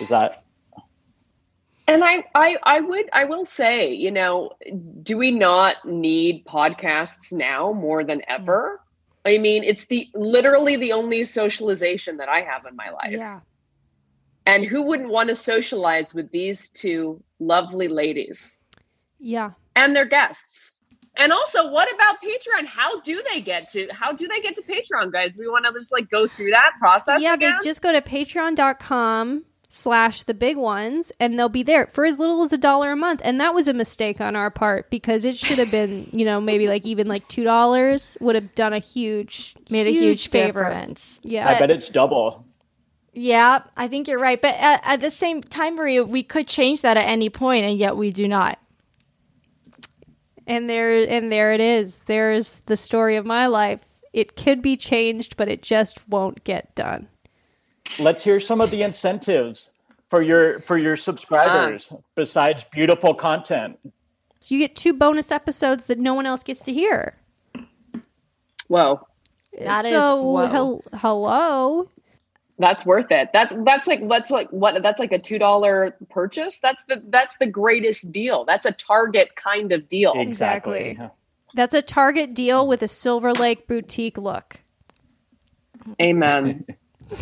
[0.00, 0.44] Is that
[1.88, 4.50] And I, I, I would, I will say, you know,
[5.02, 8.24] do we not need podcasts now more than mm.
[8.28, 8.82] ever?
[9.24, 13.10] I mean, it's the literally the only socialization that I have in my life.
[13.10, 13.40] Yeah.
[14.44, 18.60] And who wouldn't want to socialize with these two lovely ladies
[19.18, 19.52] Yeah.
[19.74, 20.67] and their guests?
[21.18, 22.66] And also, what about Patreon?
[22.66, 25.36] How do they get to how do they get to Patreon, guys?
[25.36, 27.20] We want to just like go through that process.
[27.20, 27.56] yeah, again?
[27.60, 32.18] they just go to patreon.com slash the big ones and they'll be there for as
[32.18, 33.20] little as a dollar a month.
[33.24, 36.40] And that was a mistake on our part because it should have been, you know,
[36.40, 40.64] maybe like even like two dollars would have done a huge Made a huge favor.
[40.64, 41.18] difference.
[41.22, 41.48] Yeah.
[41.48, 42.44] I bet it's double.
[43.12, 44.40] Yeah, I think you're right.
[44.40, 47.76] But at, at the same time, Maria, we could change that at any point, and
[47.76, 48.60] yet we do not.
[50.48, 51.98] And there and there it is.
[52.06, 53.82] There's the story of my life.
[54.12, 57.06] It could be changed, but it just won't get done.
[57.98, 59.72] Let's hear some of the incentives
[60.08, 61.98] for your for your subscribers ah.
[62.14, 63.78] besides beautiful content.
[64.40, 67.16] So you get two bonus episodes that no one else gets to hear.
[68.68, 69.06] Whoa.
[69.60, 70.46] That is so whoa.
[70.46, 71.88] hel- hello.
[72.58, 73.30] That's worth it.
[73.32, 76.58] That's that's like that's like what that's like a two dollar purchase.
[76.58, 78.44] That's the that's the greatest deal.
[78.44, 80.12] That's a Target kind of deal.
[80.16, 80.98] Exactly.
[81.54, 84.60] That's a Target deal with a Silver Lake boutique look.
[86.02, 86.64] Amen.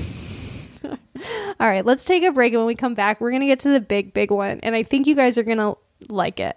[1.60, 2.52] All right, let's take a break.
[2.52, 4.60] And when we come back, we're going to get to the big, big one.
[4.62, 5.76] And I think you guys are going to
[6.08, 6.56] like it.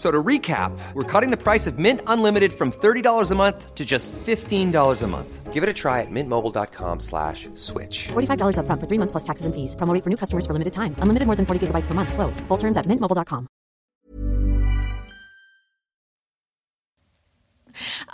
[0.00, 3.74] F- So to recap, we're cutting the price of Mint Unlimited from $30 a month
[3.74, 5.52] to just $15 a month.
[5.52, 8.08] Give it a try at mintmobile.com slash switch.
[8.08, 9.74] $45 upfront for three months plus taxes and fees.
[9.76, 10.94] Promo rate for new customers for limited time.
[11.02, 12.14] Unlimited more than 40 gigabytes per month.
[12.14, 12.40] Slows.
[12.48, 13.46] Full terms at mintmobile.com.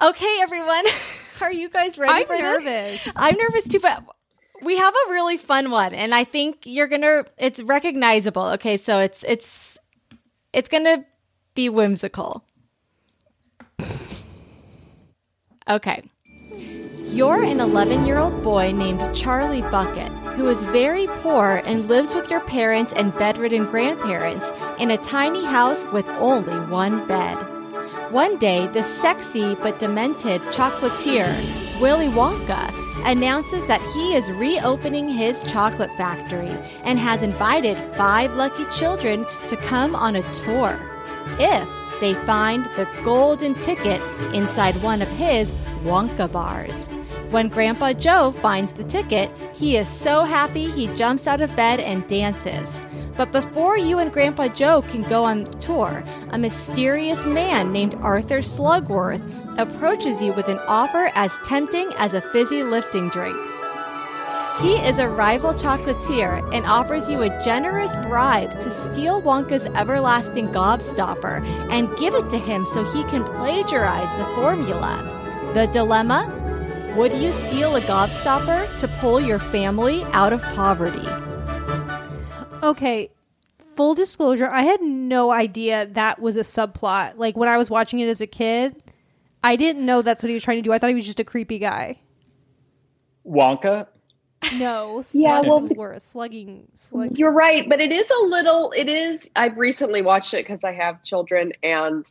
[0.02, 0.84] Okay, everyone,
[1.40, 2.42] are you guys ready I'm for this?
[2.42, 3.08] nervous.
[3.16, 4.02] I'm nervous too, but
[4.62, 7.24] we have a really fun one, and I think you're gonna.
[7.38, 8.44] It's recognizable.
[8.58, 9.78] Okay, so it's it's
[10.52, 11.04] it's gonna
[11.56, 12.44] be whimsical.
[15.68, 16.04] Okay.
[17.08, 22.14] You're an 11 year old boy named Charlie Bucket who is very poor and lives
[22.14, 27.36] with your parents and bedridden grandparents in a tiny house with only one bed.
[28.12, 31.26] One day, the sexy but demented chocolatier,
[31.80, 32.70] Willy Wonka,
[33.06, 39.56] announces that he is reopening his chocolate factory and has invited five lucky children to
[39.56, 40.78] come on a tour.
[41.38, 41.68] If
[42.00, 44.00] they find the golden ticket
[44.34, 45.50] inside one of his
[45.82, 46.88] Wonka bars.
[47.30, 51.80] When Grandpa Joe finds the ticket, he is so happy he jumps out of bed
[51.80, 52.78] and dances.
[53.16, 58.38] But before you and Grandpa Joe can go on tour, a mysterious man named Arthur
[58.38, 59.22] Slugworth
[59.58, 63.36] approaches you with an offer as tempting as a fizzy lifting drink.
[64.60, 70.48] He is a rival chocolatier and offers you a generous bribe to steal Wonka's everlasting
[70.48, 75.50] gobstopper and give it to him so he can plagiarize the formula.
[75.52, 76.32] The dilemma?
[76.96, 81.06] Would you steal a gobstopper to pull your family out of poverty?
[82.62, 83.10] Okay,
[83.58, 87.18] full disclosure, I had no idea that was a subplot.
[87.18, 88.82] Like when I was watching it as a kid,
[89.44, 90.72] I didn't know that's what he was trying to do.
[90.72, 91.98] I thought he was just a creepy guy.
[93.26, 93.88] Wonka.
[94.54, 96.04] No, Yeah, well, worse.
[96.04, 97.18] Slugging, slug.
[97.18, 98.72] You're right, but it is a little.
[98.76, 99.30] It is.
[99.36, 102.04] I've recently watched it because I have children, and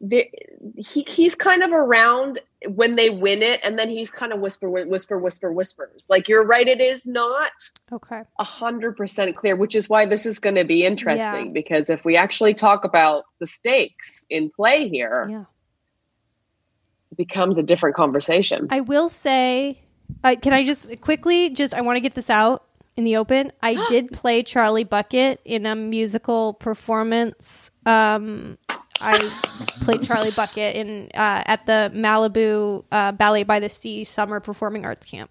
[0.00, 0.28] the,
[0.76, 4.68] he he's kind of around when they win it, and then he's kind of whisper,
[4.70, 6.06] whisper, whisper, whispers.
[6.08, 6.66] Like you're right.
[6.66, 7.52] It is not
[7.92, 8.22] Okay.
[8.38, 11.46] a hundred percent clear, which is why this is going to be interesting.
[11.46, 11.52] Yeah.
[11.52, 15.44] Because if we actually talk about the stakes in play here, Yeah.
[17.10, 18.68] it becomes a different conversation.
[18.70, 19.80] I will say,
[20.24, 22.64] uh, can I just quickly just I want to get this out
[22.96, 23.52] in the open.
[23.62, 27.70] I did play Charlie Bucket in a musical performance.
[27.86, 28.58] Um,
[29.00, 29.18] I
[29.80, 34.84] played Charlie Bucket in uh, at the Malibu uh, Ballet by the Sea Summer Performing
[34.84, 35.30] Arts Camp,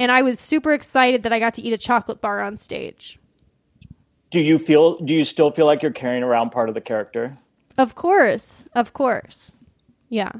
[0.00, 3.18] and I was super excited that I got to eat a chocolate bar on stage.
[4.30, 4.98] Do you feel?
[4.98, 7.38] Do you still feel like you're carrying around part of the character?
[7.78, 9.56] Of course, of course,
[10.08, 10.32] yeah.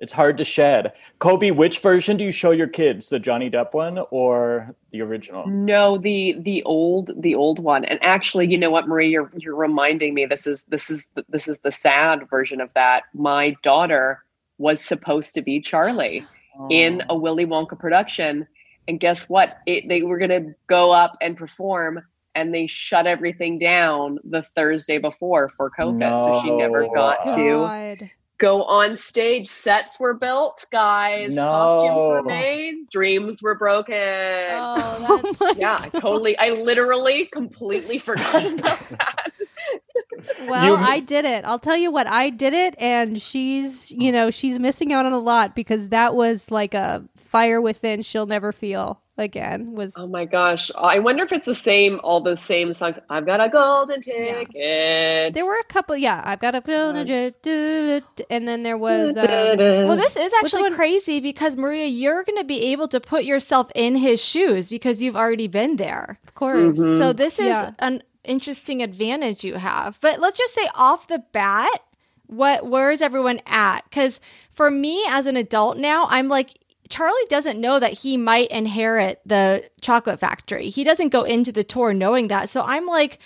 [0.00, 0.92] It's hard to shed.
[1.18, 3.08] Cobie, which version do you show your kids?
[3.08, 5.46] The Johnny Depp one or the original?
[5.48, 7.84] No, the the old the old one.
[7.84, 10.26] And actually, you know what, Marie, you're you're reminding me.
[10.26, 13.04] This is this is this is the sad version of that.
[13.12, 14.22] My daughter
[14.58, 16.24] was supposed to be Charlie
[16.70, 17.14] in oh.
[17.14, 18.46] a Willy Wonka production,
[18.86, 19.58] and guess what?
[19.66, 22.02] It, they were going to go up and perform,
[22.34, 26.94] and they shut everything down the Thursday before for COVID, so she never No.
[26.94, 28.10] got to God.
[28.38, 29.48] Go on stage.
[29.48, 31.36] Sets were built, guys.
[31.36, 32.88] Costumes were made.
[32.90, 33.94] Dreams were broken.
[33.96, 36.36] Oh, that's Yeah, I totally.
[36.38, 39.32] I literally completely forgot about that.
[40.48, 41.44] Well, You- I did it.
[41.44, 45.12] I'll tell you what, I did it, and she's, you know, she's missing out on
[45.12, 49.72] a lot because that was like a fire within she'll never feel again.
[49.72, 50.70] Was Oh my gosh!
[50.76, 52.00] I wonder if it's the same.
[52.04, 52.98] All the same songs.
[53.10, 55.34] I've got a golden ticket.
[55.34, 56.22] there were a couple, yeah.
[56.24, 60.74] I've got a golden ticket and then there was, um, Well, this is actually one-
[60.74, 65.02] crazy because Maria, you're going to be able to put yourself in his shoes because
[65.02, 66.18] you've already been there.
[66.26, 66.98] of course, Mm-hmm.
[66.98, 67.72] So this is Yeah.
[67.80, 69.98] an interesting advantage you have.
[70.00, 71.80] But let's just say off the bat,
[72.26, 73.84] what where's everyone at?
[73.88, 76.50] Because for me as an adult now, I'm like.
[76.88, 80.68] Charlie doesn't know that he might inherit the chocolate factory.
[80.68, 82.48] He doesn't go into the tour knowing that.
[82.48, 83.18] So I'm like,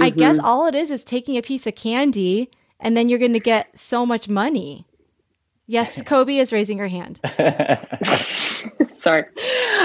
[0.00, 3.32] I guess all it is is taking a piece of candy and then you're going
[3.34, 4.86] to get so much money.
[5.66, 7.20] Yes, Cobie is raising her hand.
[8.94, 9.24] Sorry.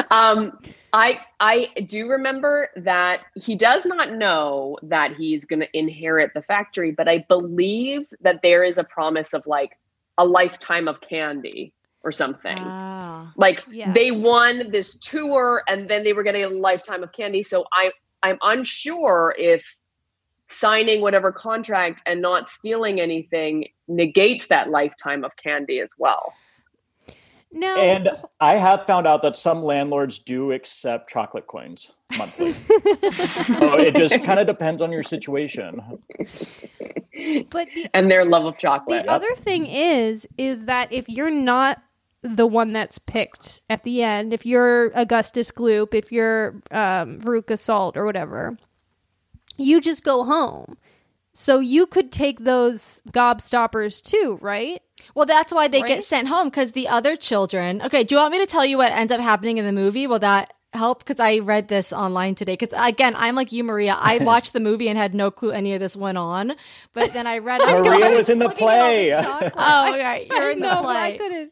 [0.09, 0.57] Um,
[0.93, 6.41] I I do remember that he does not know that he's going to inherit the
[6.41, 9.77] factory, but I believe that there is a promise of like
[10.17, 11.73] a lifetime of candy
[12.07, 12.57] or something.
[12.57, 13.33] Ah.
[13.35, 13.93] like Yes.
[13.93, 17.43] they won this tour and then they were getting a lifetime of candy.
[17.43, 17.91] So I
[18.23, 19.75] I'm unsure if
[20.47, 26.33] signing whatever contract and not stealing anything negates that lifetime of candy as well.
[27.51, 32.53] no, And I have found out that some landlords do accept chocolate coins monthly.
[33.59, 35.81] so it just kind of depends on your situation.
[37.49, 39.03] but the And their love of chocolate.
[39.03, 41.81] The other thing is, is that if you're not
[42.23, 47.57] the one that's picked at the end, if you're Augustus Gloop, if you're um, Veruca
[47.57, 48.57] Salt or whatever,
[49.57, 50.77] you just go home.
[51.33, 54.81] So you could take those gobstoppers too, right?
[55.13, 55.87] Well, that's why they Right?
[55.89, 57.81] get sent home because the other children.
[57.83, 60.07] Okay, do you want me to tell you what ends up happening in the movie?
[60.07, 60.99] Will that help?
[61.05, 62.53] Because I read this online today.
[62.53, 63.95] Because again, I'm like you, Maria.
[63.99, 66.53] I watched the movie and had no clue any of this went on,
[66.93, 67.61] but then I read.
[67.65, 69.51] Maria was in the Looking at all play.
[69.55, 71.17] Oh, right, you're I in know, the but I play.
[71.19, 71.51] couldn't.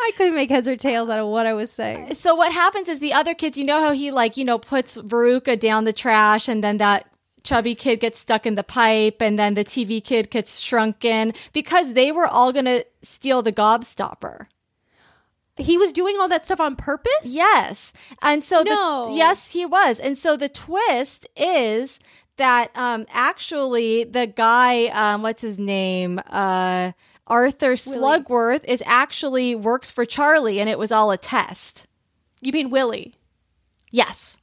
[0.00, 2.14] I couldn't make heads or tails out of what I was saying.
[2.14, 4.96] So what happens is the other kids, you know how he like, you know, puts
[4.98, 7.06] Veruca down the trash and then that
[7.42, 11.94] chubby kid gets stuck in the pipe and then the TV kid gets shrunken because
[11.94, 14.46] they were all going to steal the gobstopper.
[15.56, 17.24] He was doing all that stuff on purpose.
[17.24, 17.92] Yes.
[18.22, 19.08] And so No.
[19.10, 19.98] the yes, he was.
[20.00, 21.98] And so the twist is
[22.36, 26.20] that um actually the guy um what's his name?
[26.30, 26.92] Uh
[27.30, 31.86] Arthur Slugworth is actually works for Charlie and it was all a test.
[32.40, 33.14] You mean Willy?
[33.92, 34.36] Yes.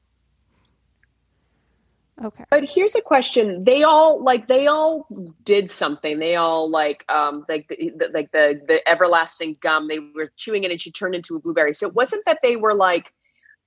[2.23, 2.45] Okay.
[2.49, 5.07] But here's a question: They all like they all
[5.43, 6.17] did something.
[6.17, 9.87] They all like um like the, the like the the everlasting gum.
[9.87, 11.75] They were chewing it, and she turned into a blueberry.
[11.75, 13.13] So it wasn't that they were like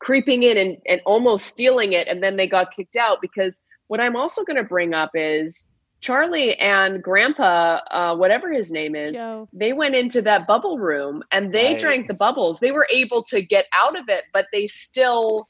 [0.00, 3.18] creeping in and and almost stealing it, and then they got kicked out.
[3.20, 5.66] Because what I'm also going to bring up is
[6.00, 9.48] Charlie and Grandpa, uh, whatever his name is, Joe.
[9.52, 11.78] they went into that bubble room and they Right.
[11.78, 12.60] drank the bubbles.
[12.60, 15.48] They were able to get out of it, but they still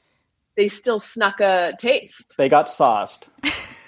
[0.57, 2.35] they still snuck a taste.
[2.37, 3.29] They got sauced.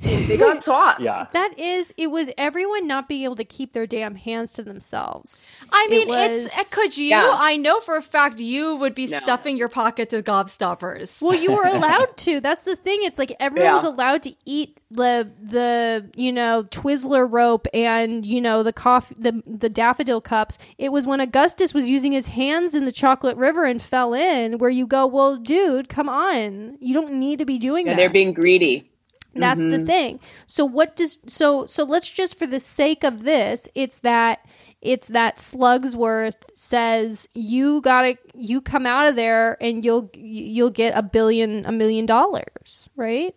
[0.00, 0.98] They got sauce.
[1.00, 1.26] Yeah.
[1.32, 5.46] That is, it was everyone not being able to keep their damn hands to themselves.
[5.72, 7.06] I It mean, was- it's uh, could you?
[7.06, 7.30] Yeah.
[7.34, 9.18] I know for a fact you would be No.
[9.18, 11.20] stuffing your pockets with gobstoppers.
[11.20, 12.40] Well, you were allowed to.
[12.40, 13.00] That's the thing.
[13.02, 18.40] It's like everyone was allowed to eat the the you know Twizzler rope and you
[18.40, 20.58] know the coffee the the daffodil cups.
[20.78, 24.58] It was when Augustus was using his hands in the chocolate river and fell in
[24.58, 27.96] where you go, well, dude, come on, you don't need to be doing Yeah, that.
[27.96, 28.89] they're being greedy.
[29.34, 29.86] That's the mm-hmm.
[29.86, 30.20] thing.
[30.46, 34.40] So what does so so let's just for the sake of this, it's that
[34.82, 40.96] It's that Slugsworth says you gotta you come out of there and you'll you'll get
[40.96, 43.34] a billion a million dollars, right?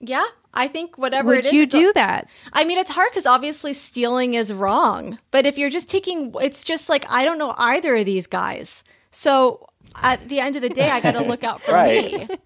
[0.00, 1.52] Yeah, I think whatever Would is.
[1.52, 2.28] you do that?
[2.52, 5.18] I mean, it's hard because obviously stealing is wrong.
[5.30, 8.84] But if you're just taking, it's just like I don't know either of these guys.
[9.10, 9.68] So
[10.02, 12.28] at the end of the day, I got to look out for me.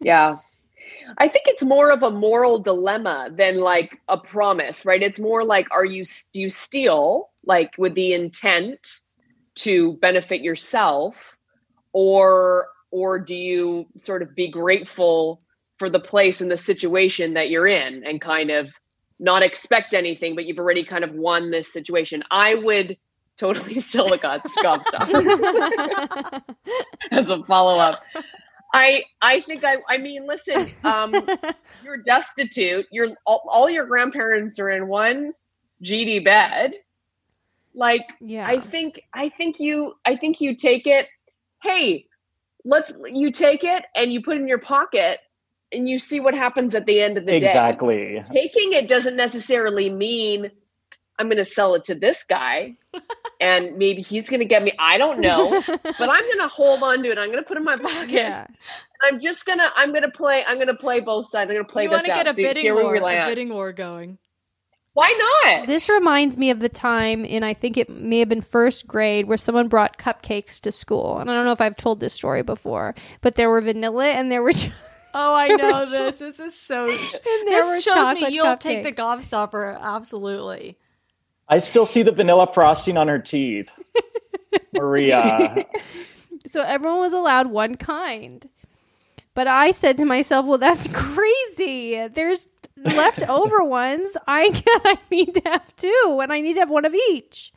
[0.00, 0.38] Yeah.
[1.18, 5.02] I think it's more of a moral dilemma than like a promise, right?
[5.02, 8.98] It's more like are you do you steal like with the intent
[9.56, 11.36] to benefit yourself
[11.92, 15.42] or or do you sort of be grateful
[15.78, 18.72] for the place and the situation that you're in and kind of
[19.18, 22.22] not expect anything but you've already kind of won this situation.
[22.30, 22.96] I would
[23.36, 25.10] totally steal the god scoff stuff
[27.10, 28.02] as a follow-up.
[28.72, 31.14] I I think I I mean listen, um
[31.84, 32.86] you're destitute.
[32.90, 35.32] You're all, all your grandparents are in one
[35.82, 36.74] GD bed.
[37.74, 38.46] Like Yeah.
[38.46, 41.08] I think I think you I think you take it.
[41.62, 42.06] Hey,
[42.64, 45.20] let's you take it and you put it in your pocket
[45.72, 47.46] and you see what happens at the end of the day.
[47.46, 48.22] Exactly.
[48.32, 50.50] Taking it doesn't necessarily mean
[51.20, 52.76] I'm going to sell it to this guy
[53.40, 54.72] and maybe he's going to get me.
[54.78, 57.18] I don't know, but I'm going to hold on to it.
[57.18, 58.08] I'm going to put it in my pocket.
[58.10, 58.46] yeah.
[59.02, 61.50] I'm just gonna I'm gonna play I'm gonna play both sides.
[61.50, 62.16] I'm gonna play you this want to out.
[62.16, 63.30] get a see, see bidding where war, we a land.
[63.30, 64.18] bidding war going.
[64.92, 65.66] Why not?
[65.66, 69.26] This reminds me of the time in I think it may have been first grade
[69.26, 71.18] where someone brought cupcakes to school.
[71.18, 74.30] And I don't know if I've told this story before, but there were vanilla and
[74.30, 74.52] there were
[75.14, 76.14] Oh, I know this.
[76.16, 76.86] This is so.
[77.46, 79.28] there were this shows me you'll take the cupcakes.
[79.30, 79.80] gobstopper.
[79.80, 80.76] Absolutely.
[81.50, 83.70] I still see the vanilla frosting on her teeth.
[84.72, 85.66] Maria.
[86.46, 88.48] so everyone was allowed one kind.
[89.34, 92.06] But I said to myself, "Well, that's crazy.
[92.08, 94.16] There's leftover ones.
[94.26, 97.52] I I need to have two, and I need to have one of each."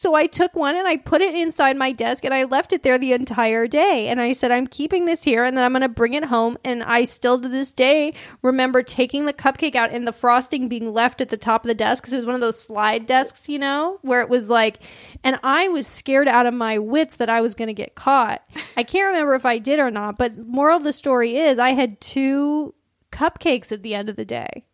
[0.00, 2.82] So I took one and I put it inside my desk and I left it
[2.82, 4.08] there the entire day.
[4.08, 6.56] And I said, I'm keeping this here and then I'm going to bring it home.
[6.64, 10.94] And I still to this day remember taking the cupcake out and the frosting being
[10.94, 13.46] left at the top of the desk because it was one of those slide desks,
[13.46, 14.82] you know, where it was like,
[15.22, 18.42] and I was scared out of my wits that I was going to get caught.
[18.78, 21.72] I can't remember if I did or not, but moral of the story is I
[21.72, 22.72] had two
[23.12, 24.64] cupcakes at the end of the day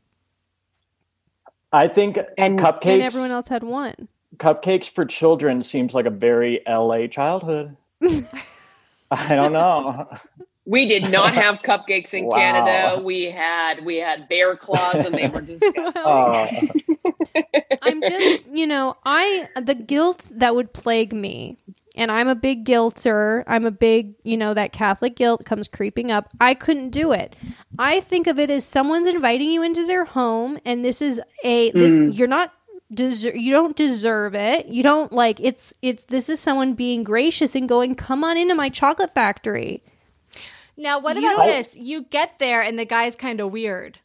[1.73, 4.07] I think And- cupcakes and everyone else had one.
[4.39, 7.77] Cupcakes for children seems like a very LA childhood.
[9.11, 10.09] I don't know.
[10.65, 12.37] We did not have cupcakes in Wow.
[12.37, 13.03] Canada.
[13.03, 16.03] We had we had bear claws and they were disgusting.
[16.05, 16.49] Oh,
[17.83, 21.57] I'm just, you know, I the guilt that would plague me.
[21.99, 23.43] And I'm a big guilter.
[23.47, 26.29] I'm a big, you know, that Catholic guilt comes creeping up.
[26.41, 27.35] I couldn't do it.
[27.79, 31.71] I think of it as someone's inviting you into their home and this is a
[31.71, 32.17] this mm.
[32.17, 32.53] you're not
[32.93, 34.67] deser- you don't deserve it.
[34.67, 38.55] You don't like it's it's this is someone being gracious and going, "Come on into
[38.55, 39.83] my chocolate factory."
[40.77, 41.75] Now, what You- about this?
[41.75, 43.99] You get there and the guy's kind of weird.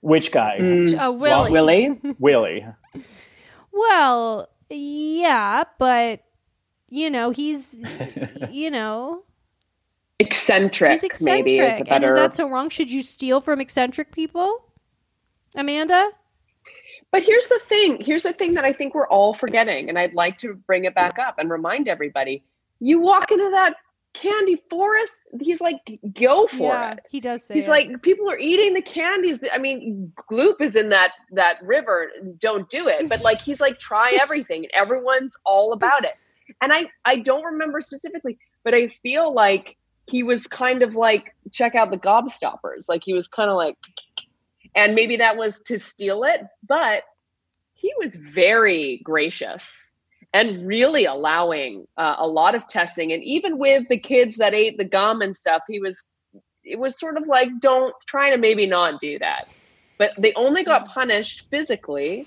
[0.00, 0.58] which guy?
[0.58, 1.50] Uh, Willy.
[1.50, 2.00] Willy?
[2.18, 2.66] Willy.
[3.72, 6.22] Well, yeah, but
[6.90, 7.76] you know, he's
[8.50, 9.22] you know,
[10.20, 11.44] Eccentric, He's eccentric.
[11.46, 12.68] maybe is a And is that so wrong?
[12.68, 14.64] Should you steal from eccentric people?
[15.56, 16.10] Amanda?
[17.14, 18.00] But here's the thing.
[18.00, 20.96] Here's the thing that I think we're all forgetting, and I'd like to bring it
[20.96, 22.42] back up and remind everybody.
[22.80, 23.76] You walk into that
[24.14, 25.76] candy forest, he's like,
[26.12, 27.00] go for yeah, it.
[27.08, 27.70] he does say He's it.
[27.70, 29.38] like, people are eating the candies.
[29.52, 32.10] I mean, Gloop is in that that river.
[32.38, 33.08] Don't do it.
[33.08, 36.14] But like, he's like, try everything, and everyone's all about it.
[36.62, 39.76] And I I don't remember specifically, but I feel like
[40.08, 42.88] he was kind of like, check out the gobstoppers.
[42.88, 43.76] Like he was kind of like,
[44.74, 47.04] and maybe that was to steal it, but
[47.74, 49.94] he was very gracious
[50.32, 53.12] and really allowing uh, a lot of testing.
[53.12, 56.10] And even with the kids that ate the gum and stuff, he was
[56.64, 59.46] it was sort of like don't try to maybe not do that
[59.98, 62.26] but they only got punished physically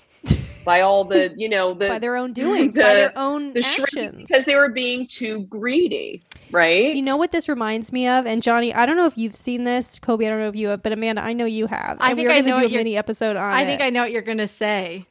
[0.64, 4.28] by all the you know the by their own doings, by their own the actions.
[4.28, 8.26] because they were being too greedy right You know what this reminds me of?
[8.26, 9.98] And Jonny, I don't know if you've seen this.
[9.98, 11.98] Cobie, I don't know if you have, but Amanda, I know you have.
[12.00, 13.80] I And think we I know do what a you're- mini episode on I think
[13.80, 13.84] it.
[13.84, 15.06] I know what you're going to say.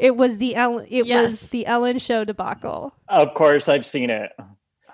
[0.00, 1.26] It was the Ellen, it Yes.
[1.30, 2.92] was the Ellen show debacle.
[3.08, 4.32] Of course, I've seen it.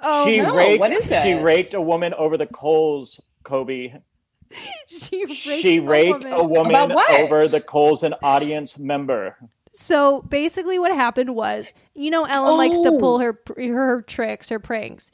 [0.03, 0.81] Oh, she no, raped.
[0.81, 1.43] what is She it?
[1.43, 3.21] raped a woman over the coals.
[3.43, 3.95] Cobie.
[4.89, 6.33] she raped, she a raped woman.
[6.33, 7.21] a woman About what?
[7.21, 8.03] over the coals.
[8.03, 9.37] An audience member.
[9.73, 13.19] So basically, what happened was, you know, Ellen likes to pull oh.
[13.19, 15.11] her her tricks, her pranks,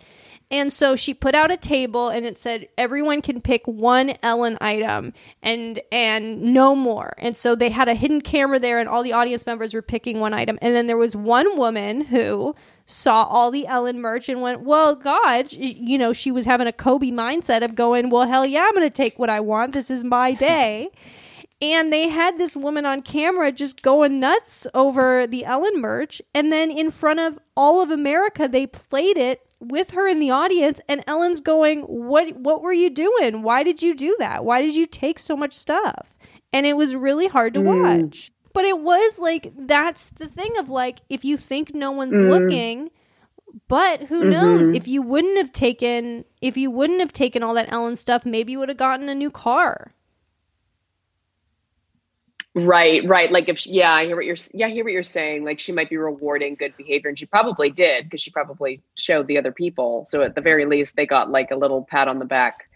[0.54, 4.56] and so she put out a table, and it said everyone can pick one Ellen
[4.60, 7.12] item, and and no more.
[7.18, 10.20] And so they had a hidden camera there, and all the audience members were picking
[10.20, 12.54] one item, and then there was one woman who
[12.86, 16.72] saw all the Ellen merch and went, "Well, God, you know, she was having a
[16.72, 19.72] Cobie mindset of going, well, hell yeah, I'm going to take what I want.
[19.72, 20.92] This is my day."
[21.60, 26.20] And they had this woman on camera just going nuts over the Ellen merch.
[26.34, 30.30] And then in front of all of America, they played it with her in the
[30.30, 30.80] audience.
[30.88, 33.42] And Ellen's going, What what were you doing?
[33.42, 34.44] Why did you do that?
[34.44, 36.16] Why did you take so much stuff?
[36.52, 38.02] And it was really hard to mm.
[38.02, 38.30] watch.
[38.52, 42.30] But it was like that's the thing of like if you think no one's mm.
[42.30, 42.90] looking,
[43.68, 44.30] but who mm-hmm.
[44.30, 48.24] knows if you wouldn't have taken if you wouldn't have taken all that Ellen stuff,
[48.24, 49.92] maybe you would have gotten a new car.
[52.54, 53.32] Right, right.
[53.32, 55.44] Like if she, yeah, I hear what you're yeah, I hear what you're saying.
[55.44, 59.26] Like she might be rewarding good behavior, and she probably did because she probably showed
[59.26, 60.04] the other people.
[60.06, 62.70] So at the very least, they got like a little pat on the back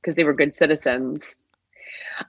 [0.00, 1.36] because they were good citizens.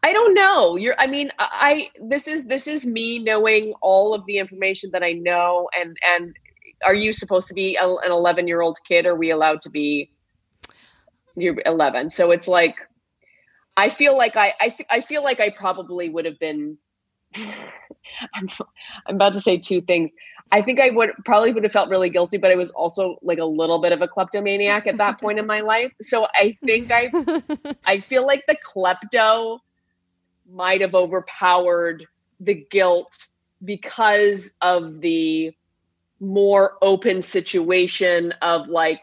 [0.03, 0.75] I don't know.
[0.75, 0.95] You're.
[0.99, 1.89] I mean, I.
[2.01, 6.35] This is this is me knowing all of the information that I know, and and
[6.83, 9.05] are you supposed to be a, an 11 year old kid?
[9.05, 10.11] Are we allowed to be?
[11.37, 12.75] You're 11, so it's like
[13.77, 16.77] I feel like I I, th- I feel like I probably would have been.
[18.33, 18.47] I'm,
[19.05, 20.13] I'm about to say two things.
[20.51, 23.37] I think I would probably would have felt really guilty, but I was also like
[23.37, 25.91] a little bit of a kleptomaniac at that point in my life.
[26.01, 27.11] So I think I
[27.85, 29.59] I feel like the klepto
[30.51, 32.07] might have overpowered
[32.39, 33.27] the guilt
[33.63, 35.51] because of the
[36.19, 39.01] more open situation of like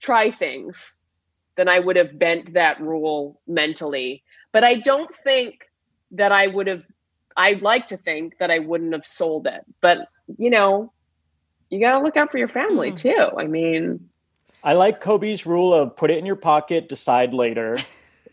[0.00, 0.98] try things
[1.56, 4.22] then I would have bent that rule mentally.
[4.52, 5.60] But I don't think
[6.12, 6.84] that I would have,
[7.36, 9.62] I'd like to think that I wouldn't have sold it.
[9.80, 10.08] But,
[10.38, 10.92] you know,
[11.68, 12.96] you got to look out for your family Mm.
[12.96, 13.36] too.
[13.36, 14.08] I mean,
[14.62, 17.76] I like Cobie's rule of put it in your pocket, decide later,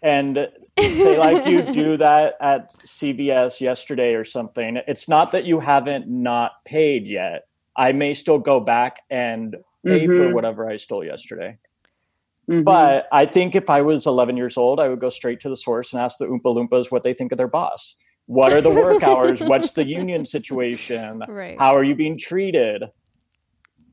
[0.02, 0.50] and
[0.80, 4.80] say like you do that at CVS yesterday or something.
[4.88, 7.44] It's not that you haven't not paid yet.
[7.76, 10.34] I may still go back and pay for Mhm.
[10.34, 11.58] whatever I stole yesterday.
[12.50, 12.64] mhm.
[12.64, 15.56] But I think if I was 11 years old, I would go straight to the
[15.56, 17.96] source and ask the Oompa Loompas what they think of their boss.
[18.26, 19.42] What are the work hours?
[19.42, 21.24] What's the union situation?
[21.28, 21.58] Right.
[21.60, 22.84] How are you being treated?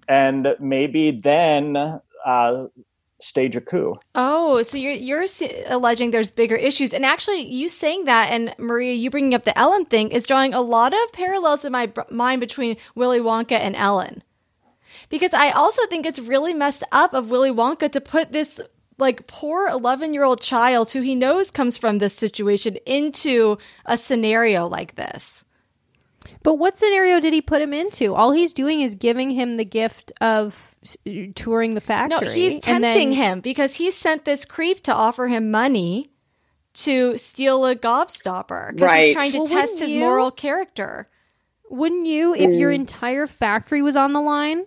[0.09, 2.67] And maybe then uh,
[3.21, 3.95] stage a coup.
[4.15, 5.27] Oh, so you're you're
[5.69, 9.57] alleging there's bigger issues, and actually, you saying that and Maria, you bringing up the
[9.59, 13.53] Ellen thing is drawing a lot of parallels in my b- mind between Willy Wonka
[13.53, 14.23] and Ellen,
[15.09, 18.61] because I also think it's really messed up of Willy Wonka to put this
[19.01, 23.97] like poor 11 year old child who he knows comes from this situation into a
[23.97, 25.45] scenario like this.
[26.43, 28.15] But what scenario did he put him into?
[28.15, 30.75] All he's doing is giving him the gift of
[31.35, 32.27] touring the factory.
[32.29, 36.11] No, he's tempting then- him because he sent this creep to offer him money
[36.75, 39.05] to steal a gobstopper because Right.
[39.07, 40.01] he's trying to Well, test his you?
[40.01, 41.09] moral character.
[41.69, 42.59] Wouldn't you, if Mm.
[42.61, 44.67] your entire factory was on the line?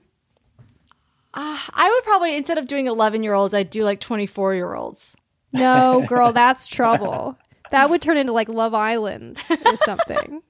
[1.33, 4.75] Uh, I would probably instead of doing 11 year olds, I'd do like 24 year
[4.75, 5.15] olds.
[5.51, 7.37] No, girl, that's trouble.
[7.71, 10.41] That would turn into like Love Island or something.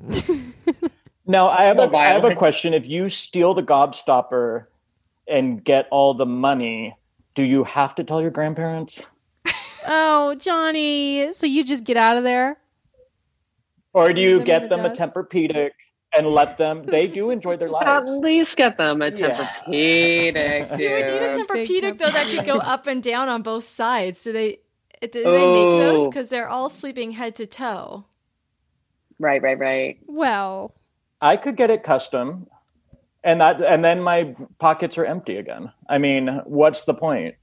[1.30, 2.74] Now, I have, Love a, I have a question.
[2.74, 4.66] If you steal the gobstopper
[5.28, 6.96] and get all the money,
[7.36, 9.06] do you have to tell your grandparents?
[9.86, 11.32] oh, Jonny.
[11.32, 12.58] So you just get out of there?
[13.92, 15.00] Or do you them get the them a dust.
[15.14, 15.70] Tempur-Pedic
[16.16, 16.84] and let them?
[16.84, 17.86] They do enjoy their life.
[17.86, 19.12] at least get them a Yeah.
[19.12, 19.66] Tempur-Pedic,
[20.78, 21.48] You would need a dude.
[21.48, 24.22] Tempur-Pedic though that could go up and down on both sides.
[24.24, 24.58] Do they?
[25.00, 25.78] Do they make Oh.
[25.78, 28.04] those because they're all sleeping head to toe?
[29.18, 29.98] Right, right, right.
[30.06, 30.74] Well,
[31.20, 32.48] I could get it custom,
[33.24, 35.72] and that, and then my pockets are empty again.
[35.88, 37.34] I mean, what's the point?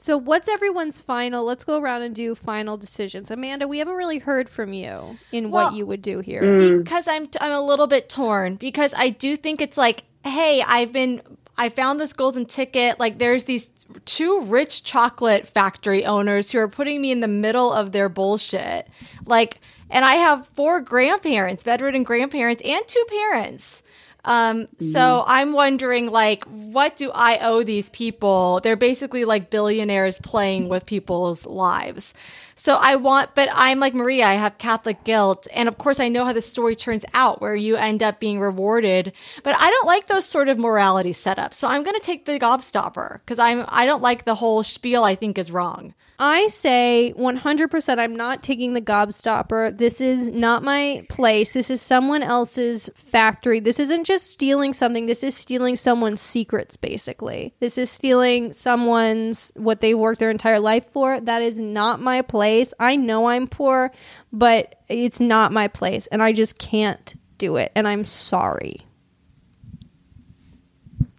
[0.00, 1.44] So what's everyone's final?
[1.44, 3.30] Let's go around and do final decisions.
[3.30, 6.40] Amanda, we haven't really heard from you in Well, what you would do here.
[6.40, 6.82] Mm.
[6.82, 10.90] because I'm I'm a little bit torn because I do think it's like, hey, I've
[10.90, 11.20] been
[11.58, 12.98] I found this golden ticket.
[12.98, 13.68] Like there's these
[14.06, 18.88] two rich chocolate factory owners who are putting me in the middle of their bullshit.
[19.26, 23.82] Like and I have four grandparents, bedridden grandparents and two parents.
[24.24, 28.60] Um, so I'm wondering, like, what do I owe these people?
[28.60, 32.12] They're basically like billionaires playing with people's lives.
[32.54, 35.48] So I want, but I'm like Maria, I have Catholic guilt.
[35.54, 38.40] And of course, I know how the story turns out where you end up being
[38.40, 39.12] rewarded.
[39.42, 41.54] But I don't like those sort of morality setups.
[41.54, 45.04] So I'm going to take the gobstopper because I'm, I don't like the whole spiel
[45.04, 45.94] I think is wrong.
[46.22, 49.76] I say 100% I'm not taking the gobstopper.
[49.78, 51.54] This is not my place.
[51.54, 53.58] This is someone else's factory.
[53.58, 55.06] This isn't just stealing something.
[55.06, 57.54] This is stealing someone's secrets, basically.
[57.60, 61.18] This is stealing someone's what they worked their entire life for.
[61.18, 62.74] That is not my place.
[62.78, 63.90] I know I'm poor,
[64.30, 66.06] but it's not my place.
[66.08, 67.72] And I just can't do it.
[67.74, 68.86] And I'm sorry.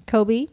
[0.05, 0.51] Cobie?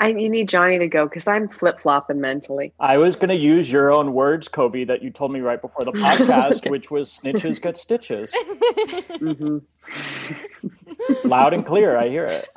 [0.00, 2.72] I you need Jonny to go because I'm flip flopping mentally.
[2.80, 5.84] I was going to use your own words, Cobie, that you told me right before
[5.84, 8.34] the podcast, which was snitches get stitches.
[9.18, 9.58] hmm
[11.24, 11.96] Loud and clear.
[11.96, 12.48] I hear it.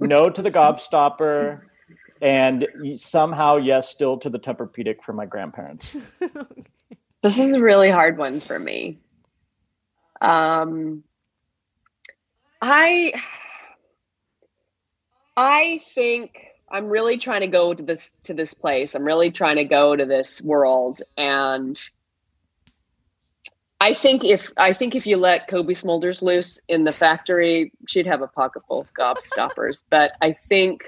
[0.00, 1.60] no to the gobstopper.
[2.22, 2.66] And
[2.96, 5.94] somehow, yes, still to the Tempur-Pedic for my grandparents.
[7.22, 8.98] This is a really hard one for me.
[10.20, 11.02] Um,
[12.60, 13.14] I
[15.36, 16.38] I think
[16.70, 18.94] I'm really trying to go to this to this place.
[18.94, 21.80] I'm really trying to go to this world and
[23.80, 28.06] I think if I think if you let Cobie Smulders loose in the factory, she'd
[28.06, 29.84] have a pocket full of gobstoppers.
[29.90, 30.84] but I think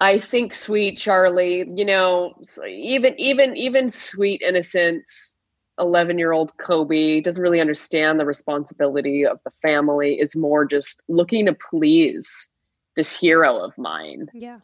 [0.00, 2.34] I think sweet Charlie, you know,
[2.66, 5.36] even even even sweet innocence
[5.78, 11.02] 11 year old Cobie doesn't really understand the responsibility of the family, is more just
[11.08, 12.48] looking to please
[12.96, 14.28] this hero of mine.
[14.32, 14.58] Yeah.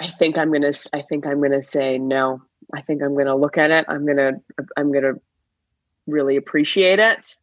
[0.00, 2.42] I think I'm gonna I think I'm gonna say no.
[2.74, 3.86] I think I'm gonna look at it.
[3.88, 4.32] I'm gonna
[4.76, 5.14] I'm gonna
[6.06, 7.36] really appreciate it.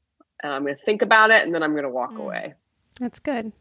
[0.44, 2.20] And I'm gonna think about it and then I'm gonna walk Mm.
[2.22, 2.54] away.
[3.00, 3.52] That's good.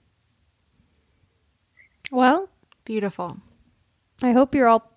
[2.11, 2.49] Well,
[2.85, 3.39] Beautiful.
[4.23, 4.93] I hope you're all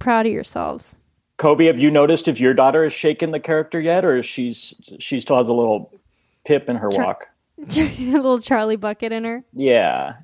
[0.00, 0.96] proud of yourselves.
[1.36, 4.74] Cobie, have you noticed if your daughter has shaken the character yet, or is she's
[4.98, 5.92] she still has a little
[6.44, 7.04] pip in her Sure.
[7.04, 7.28] walk?
[7.78, 9.44] a little Charlie bucket in her.
[9.52, 10.14] Yeah.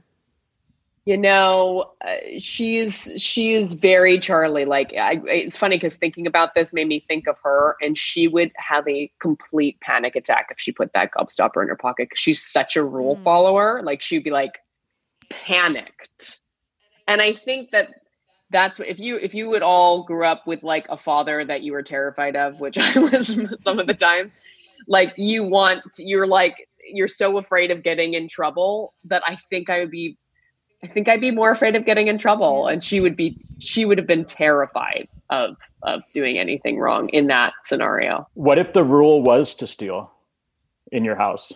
[1.06, 4.66] You know, uh, she's she is very Charlie.
[4.66, 8.28] Like I, it's funny because thinking about this made me think of her, and she
[8.28, 12.20] would have a complete panic attack if she put that gobstopper in her pocket because
[12.20, 13.22] she's such a rule Mm.
[13.24, 13.80] follower.
[13.82, 14.58] Like she'd be like
[15.30, 16.40] panicked,
[17.08, 17.88] and I think that
[18.50, 21.62] that's what- if you if you would all grew up with like a father that
[21.62, 24.38] you were terrified of, which I was some of the times.
[24.86, 29.70] Like you want, you're like you're so afraid of getting in trouble that I think
[29.70, 30.18] I would be
[30.82, 33.36] I think I'd be more afraid of getting in trouble, and she would be.
[33.58, 38.26] She would have been terrified of of doing anything wrong in that scenario.
[38.34, 40.10] What if the rule was to steal
[40.90, 41.52] in your house?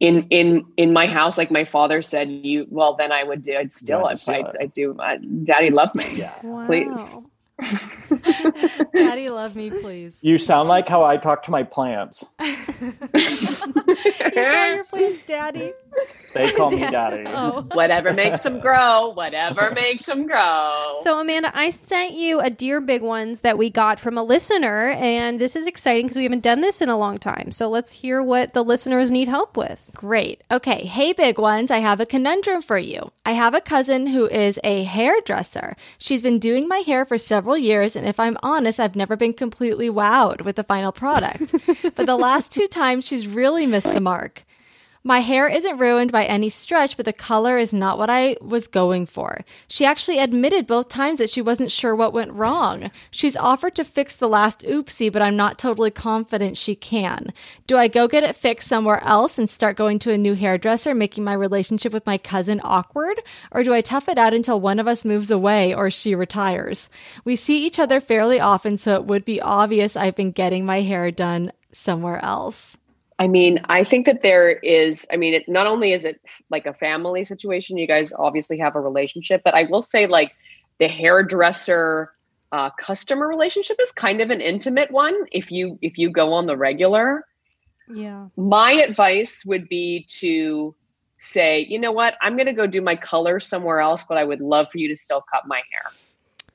[0.00, 2.66] In in in my house, like my father said, you.
[2.70, 3.56] Well, then I would do.
[3.56, 4.06] I'd still.
[4.06, 4.56] have to I'd, steal I'd, it.
[4.62, 4.98] I'd do.
[4.98, 6.16] Uh, Daddy love me.
[6.16, 6.32] Yeah.
[6.64, 7.26] Please.
[8.94, 10.16] Daddy, love me, please.
[10.22, 12.24] You sound like how I talk to my plants.
[14.24, 15.72] You call your plants daddy?
[16.34, 17.24] They call me daddy.
[17.26, 17.62] Oh.
[17.72, 19.10] Whatever makes them grow.
[19.10, 21.00] Whatever makes them grow.
[21.02, 24.88] So, Amanda, I sent you a Dear Big Ones that we got from a listener,
[24.98, 27.52] and this is exciting because we haven't done this in a long time.
[27.52, 29.90] So, let's hear what the listeners need help with.
[29.94, 30.42] Great.
[30.50, 30.84] Okay.
[30.86, 31.70] Hey, big ones.
[31.70, 33.12] I have a conundrum for you.
[33.26, 35.76] I have a cousin who is a hairdresser.
[35.96, 39.32] She's been doing my hair for several years, and if I'm honest, I've never been
[39.32, 41.54] completely wowed with the final product.
[41.96, 44.44] but the last two times, she's really missed the mark.
[45.06, 48.66] My hair isn't ruined by any stretch, but the color is not what I was
[48.66, 49.44] going for.
[49.68, 52.90] She actually admitted both times that she wasn't sure what went wrong.
[53.10, 57.34] She's offered to fix the last oopsie, but I'm not totally confident she can.
[57.66, 60.94] Do I go get it fixed somewhere else and start going to a new hairdresser,
[60.94, 63.20] making my relationship with my cousin awkward?
[63.52, 66.88] Or do I tough it out until one of us moves away or she retires?
[67.26, 70.80] We see each other fairly often, so it would be obvious I've been getting my
[70.80, 72.78] hair done somewhere else.
[73.18, 76.66] I mean, I think that there is, I mean, it, not only is it like
[76.66, 80.32] a family situation, you guys obviously have a relationship, but I will say, like,
[80.80, 82.10] the hairdresser
[82.54, 86.46] uh, customer relationship is kind of an intimate one if you if you go on
[86.46, 87.26] the regular.
[87.86, 88.28] Yeah.
[88.34, 90.74] my advice would be to
[91.18, 92.14] say you know what?
[92.22, 94.88] I'm going to go do my color somewhere else but i would love for you
[94.88, 95.92] to still cut my hair.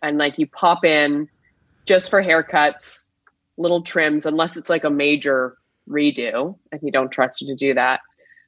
[0.02, 1.30] And like you pop in
[1.86, 3.08] just for haircuts
[3.58, 5.58] little trims unless it's like a major
[5.90, 8.02] redo and you don't trust you to do that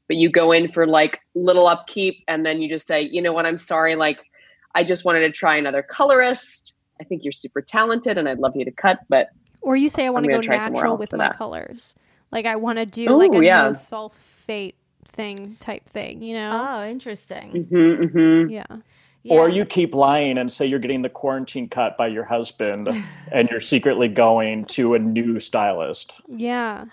[0.07, 3.33] but you go in for like little upkeep and then you just say you know
[3.33, 4.19] what i'm sorry like
[4.75, 8.55] i just wanted to try another colorist i think you're super talented and i'd love
[8.55, 9.29] you to cut but
[9.61, 11.37] Or you say I want to go try somewhere natural else with my that.
[11.37, 11.95] colors.
[12.31, 13.63] Like I want to do Ooh, like a yeah.
[13.63, 14.75] no sulfate
[15.05, 16.67] thing type thing, you know?
[16.69, 17.65] Oh, interesting.
[17.69, 18.65] hmm hmm yeah.
[19.29, 22.89] Or you keep lying and say you're getting the quarantine cut by your husband
[23.31, 26.21] and you're secretly going to a new stylist.
[26.27, 26.85] Yeah.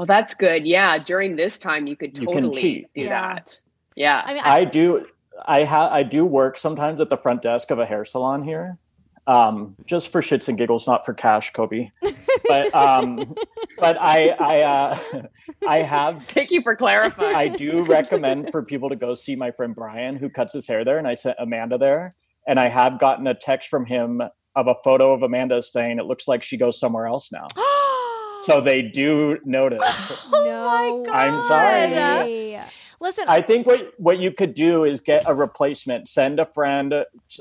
[0.00, 0.66] Well, that's good.
[0.66, 2.94] Yeah, during this time, you could totally cheat.
[2.94, 3.34] do Yeah.
[3.34, 3.60] that.
[3.96, 4.22] Yeah.
[4.24, 5.04] I mean, I, I do
[5.44, 8.78] I have I do work sometimes at the front desk of a hair salon here.
[9.26, 11.92] Um, just for shits and giggles, not for cash, Cobie.
[12.48, 13.34] But um,
[13.78, 14.98] but I I uh,
[15.68, 17.36] I have Thank you for clarifying.
[17.36, 20.82] I do recommend for people to go see my friend Brian who cuts his hair
[20.82, 22.14] there, and I sent Amanda there,
[22.48, 24.22] and I have gotten a text from him
[24.56, 27.48] of a photo of Amanda saying it looks like she goes somewhere else now.
[28.44, 29.80] so they do notice.
[30.32, 31.12] Oh no.
[31.12, 32.58] I'm sorry.
[33.00, 36.08] listen, I think what what you could do is get a replacement.
[36.08, 36.94] Send a friend.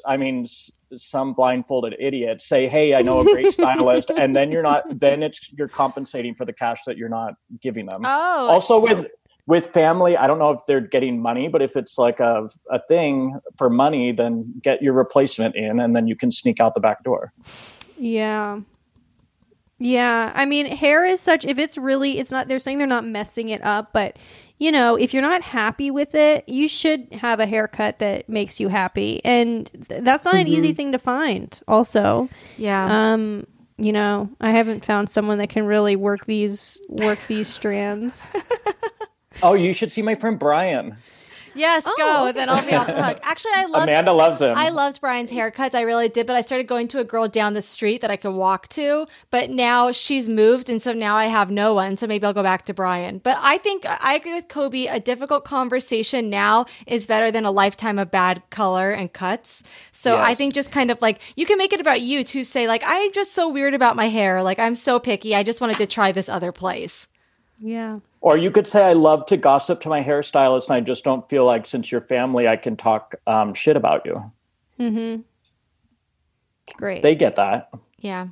[0.05, 2.41] I mean, s- some blindfolded idiot.
[2.41, 4.99] Say, "Hey, I know a great stylist," and then you're not.
[4.99, 8.01] Then it's you're compensating for the cash that you're not giving them.
[8.05, 9.05] oh, also with
[9.47, 12.79] with family, I don't know if they're getting money, but if it's like a a
[12.87, 16.79] thing for money, then get your replacement in, and then you can sneak out the
[16.81, 17.31] back door.
[17.97, 18.59] Yeah.
[19.79, 20.31] Yeah.
[20.35, 23.49] I mean, hair is such, if it's really, it's not, they're saying they're not messing
[23.49, 24.17] it up, but,
[24.57, 28.59] you know, if you're not happy with it, you should have a haircut that makes
[28.59, 29.21] you happy.
[29.23, 32.27] And th- that's not an easy thing to find, also.
[32.57, 33.13] yeah.
[33.13, 38.27] Um, you know, I haven't found someone that can really work these work these strands.
[39.41, 40.97] Oh, you should see my friend Brian.
[41.55, 42.23] Yes, oh, go.
[42.27, 42.31] okay.
[42.33, 43.19] Then I'll be off the hook.
[43.23, 44.53] Actually, I loved Amanda loves him.
[44.55, 45.75] I loved Brian's haircuts.
[45.75, 48.15] I really did, but I started going to a girl down the street that I
[48.15, 49.07] could walk to.
[49.31, 51.97] But now she's moved, and so now I have no one.
[51.97, 53.19] So maybe I'll go back to Brian.
[53.19, 54.87] But I think I agree with Cobie.
[54.87, 59.63] A difficult conversation now is better than a lifetime of bad color and cuts.
[59.91, 62.67] So I think just kind of like you can make it about you to say
[62.67, 64.41] like I'm just so weird about my hair.
[64.43, 65.35] Like I'm so picky.
[65.35, 67.07] I just wanted to try this other place.
[67.57, 67.99] Yeah.
[68.21, 71.27] Or you could say, I love to gossip to my hairstylist, and I just don't
[71.29, 74.31] feel like, since you're family, I can talk um, shit about you.
[74.77, 75.21] Mm-hmm.
[76.77, 77.01] Great.
[77.01, 77.69] They get that.
[77.99, 78.27] Yeah.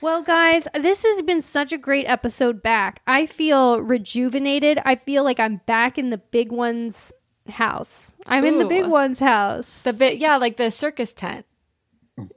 [0.00, 3.02] Well, guys, this has been such a great episode back.
[3.06, 4.78] I feel rejuvenated.
[4.84, 7.12] I feel like I'm back in the big one's
[7.48, 8.14] house.
[8.26, 9.82] I'm in the big one's house.
[9.82, 11.44] The bit, yeah, like the circus tent.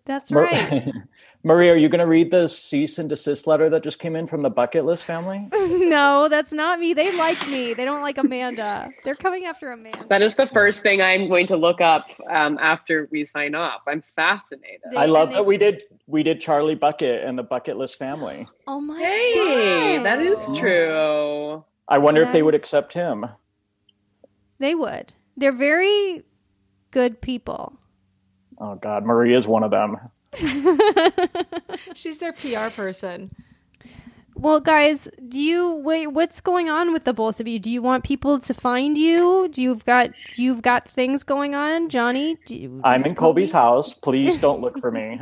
[0.05, 0.91] That's right.
[1.45, 4.27] Maria, are you going to read the cease and desist letter that just came in
[4.27, 5.49] from the bucket list family?
[5.53, 6.93] no, that's not me.
[6.93, 7.73] They like me.
[7.73, 8.89] They don't like Amanda.
[9.03, 10.05] They're coming after Amanda.
[10.07, 13.81] that is the first thing I'm going to look up um, after we sign off.
[13.87, 14.79] I'm fascinated.
[14.89, 17.97] They- I love and that we did we did Charlie Bucket and the bucket list
[17.97, 18.47] family.
[18.65, 20.05] Oh my hey, god.
[20.05, 21.63] that is true.
[21.89, 23.25] I wonder if they would accept him.
[24.59, 25.11] They would.
[25.35, 26.23] They're very
[26.91, 27.73] good people.
[28.59, 29.97] Oh God, Maria's one of them.
[31.93, 33.31] She's their PR person.
[34.35, 36.07] Well, guys, do you wait?
[36.07, 37.59] What's going on with the both of you?
[37.59, 39.47] Do you want people to find you?
[39.51, 42.37] Do you've got you've got things going on, Jonny?
[42.45, 43.93] Do you, I'm in Cobie's house.
[43.93, 45.19] Please don't look for me.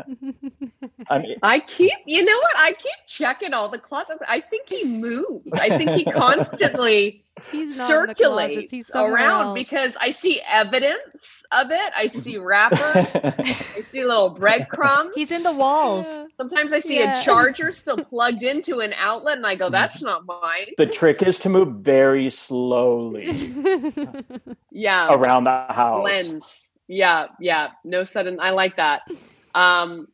[1.09, 2.53] I'm, I keep, you know what?
[2.57, 4.21] I keep checking all the closets.
[4.27, 5.53] I think he moves.
[5.53, 9.53] I think he constantly He's not in the circulates He's somewhere around else.
[9.59, 11.91] because I see evidence of it.
[11.97, 12.79] I see wrappers.
[13.25, 15.11] I see little breadcrumbs.
[15.15, 16.05] He's in the walls.
[16.37, 17.19] Sometimes I see Yeah.
[17.19, 21.21] a charger still plugged into an outlet, and I go, "That's not mine." the trick
[21.23, 23.27] is to move very slowly
[24.71, 26.01] Yeah, around the house.
[26.01, 26.43] blend.
[26.87, 27.69] Yeah, yeah.
[27.83, 28.39] No sudden.
[28.39, 29.01] I like that.
[29.55, 30.07] Um,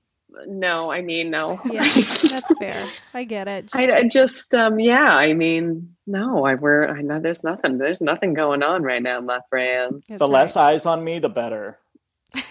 [0.47, 1.59] no, I mean no.
[1.65, 1.83] yeah,
[2.29, 2.87] that's fair.
[3.13, 3.69] I get it.
[3.73, 8.01] I, I just um yeah i mean no i we're i know there's nothing there's
[8.01, 10.31] nothing going on right now my friends That's the right.
[10.33, 11.79] less eyes on me, the better.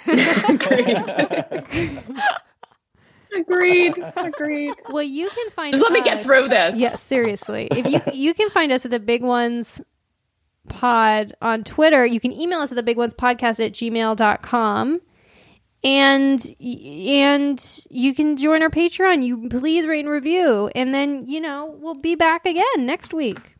[3.36, 5.72] agreed agreed Well, you can find.
[5.72, 7.68] just let me get through this Yeah, seriously.
[7.70, 9.80] If you you can find us at the Big Ones
[10.68, 15.00] Pod on Twitter, you can email us at the Big Ones Podcast at gmail.com.
[15.84, 19.24] And and you can join our Patreon.
[19.24, 23.55] You please rate and review, and then you know we'll be back again next week.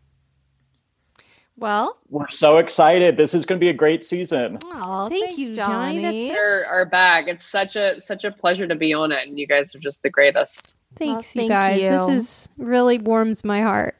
[1.58, 3.16] Well, We're so excited.
[3.16, 4.58] This is going to be a great season.
[4.66, 6.02] oh, Thank thanks, you, Jonny.
[6.02, 6.28] Jonny.
[6.28, 9.38] That's are, are back it's such a such a pleasure to be on it and
[9.38, 12.08] you guys are just the greatest Thanks, Well, you thank guys.
[12.08, 13.96] This is really warms my heart.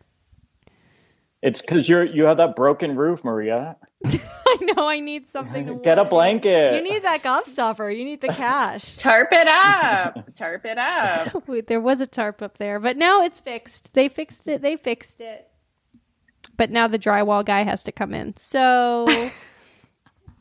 [1.42, 3.76] It's because you're you have that broken roof, Maria.
[4.04, 6.74] I know I need something to Get a blanket.
[6.74, 7.96] You need that gobstopper.
[7.96, 8.96] You need the cash.
[8.96, 13.22] tarp it up tarp it up Wait, there was a tarp up there, but now
[13.22, 13.92] it's fixed.
[13.94, 14.62] They fixed it.
[14.62, 15.48] They fixed it.
[16.57, 18.36] But now the drywall guy has to come in.
[18.36, 19.07] So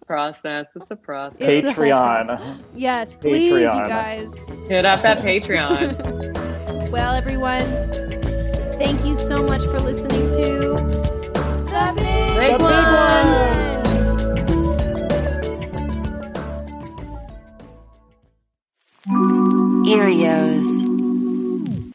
[0.07, 0.67] process.
[0.75, 1.41] It's a process.
[1.41, 2.61] It's the whole Patreon.
[2.75, 4.47] Yes, please, you guys.
[4.67, 6.33] Hit up that Patreon.
[6.91, 7.59] Well, everyone,
[8.79, 10.59] thank you so much for listening to
[11.65, 13.75] The Big, Big Ones.
[19.85, 21.93] Earios.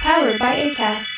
[0.00, 1.17] Powered by ACAST.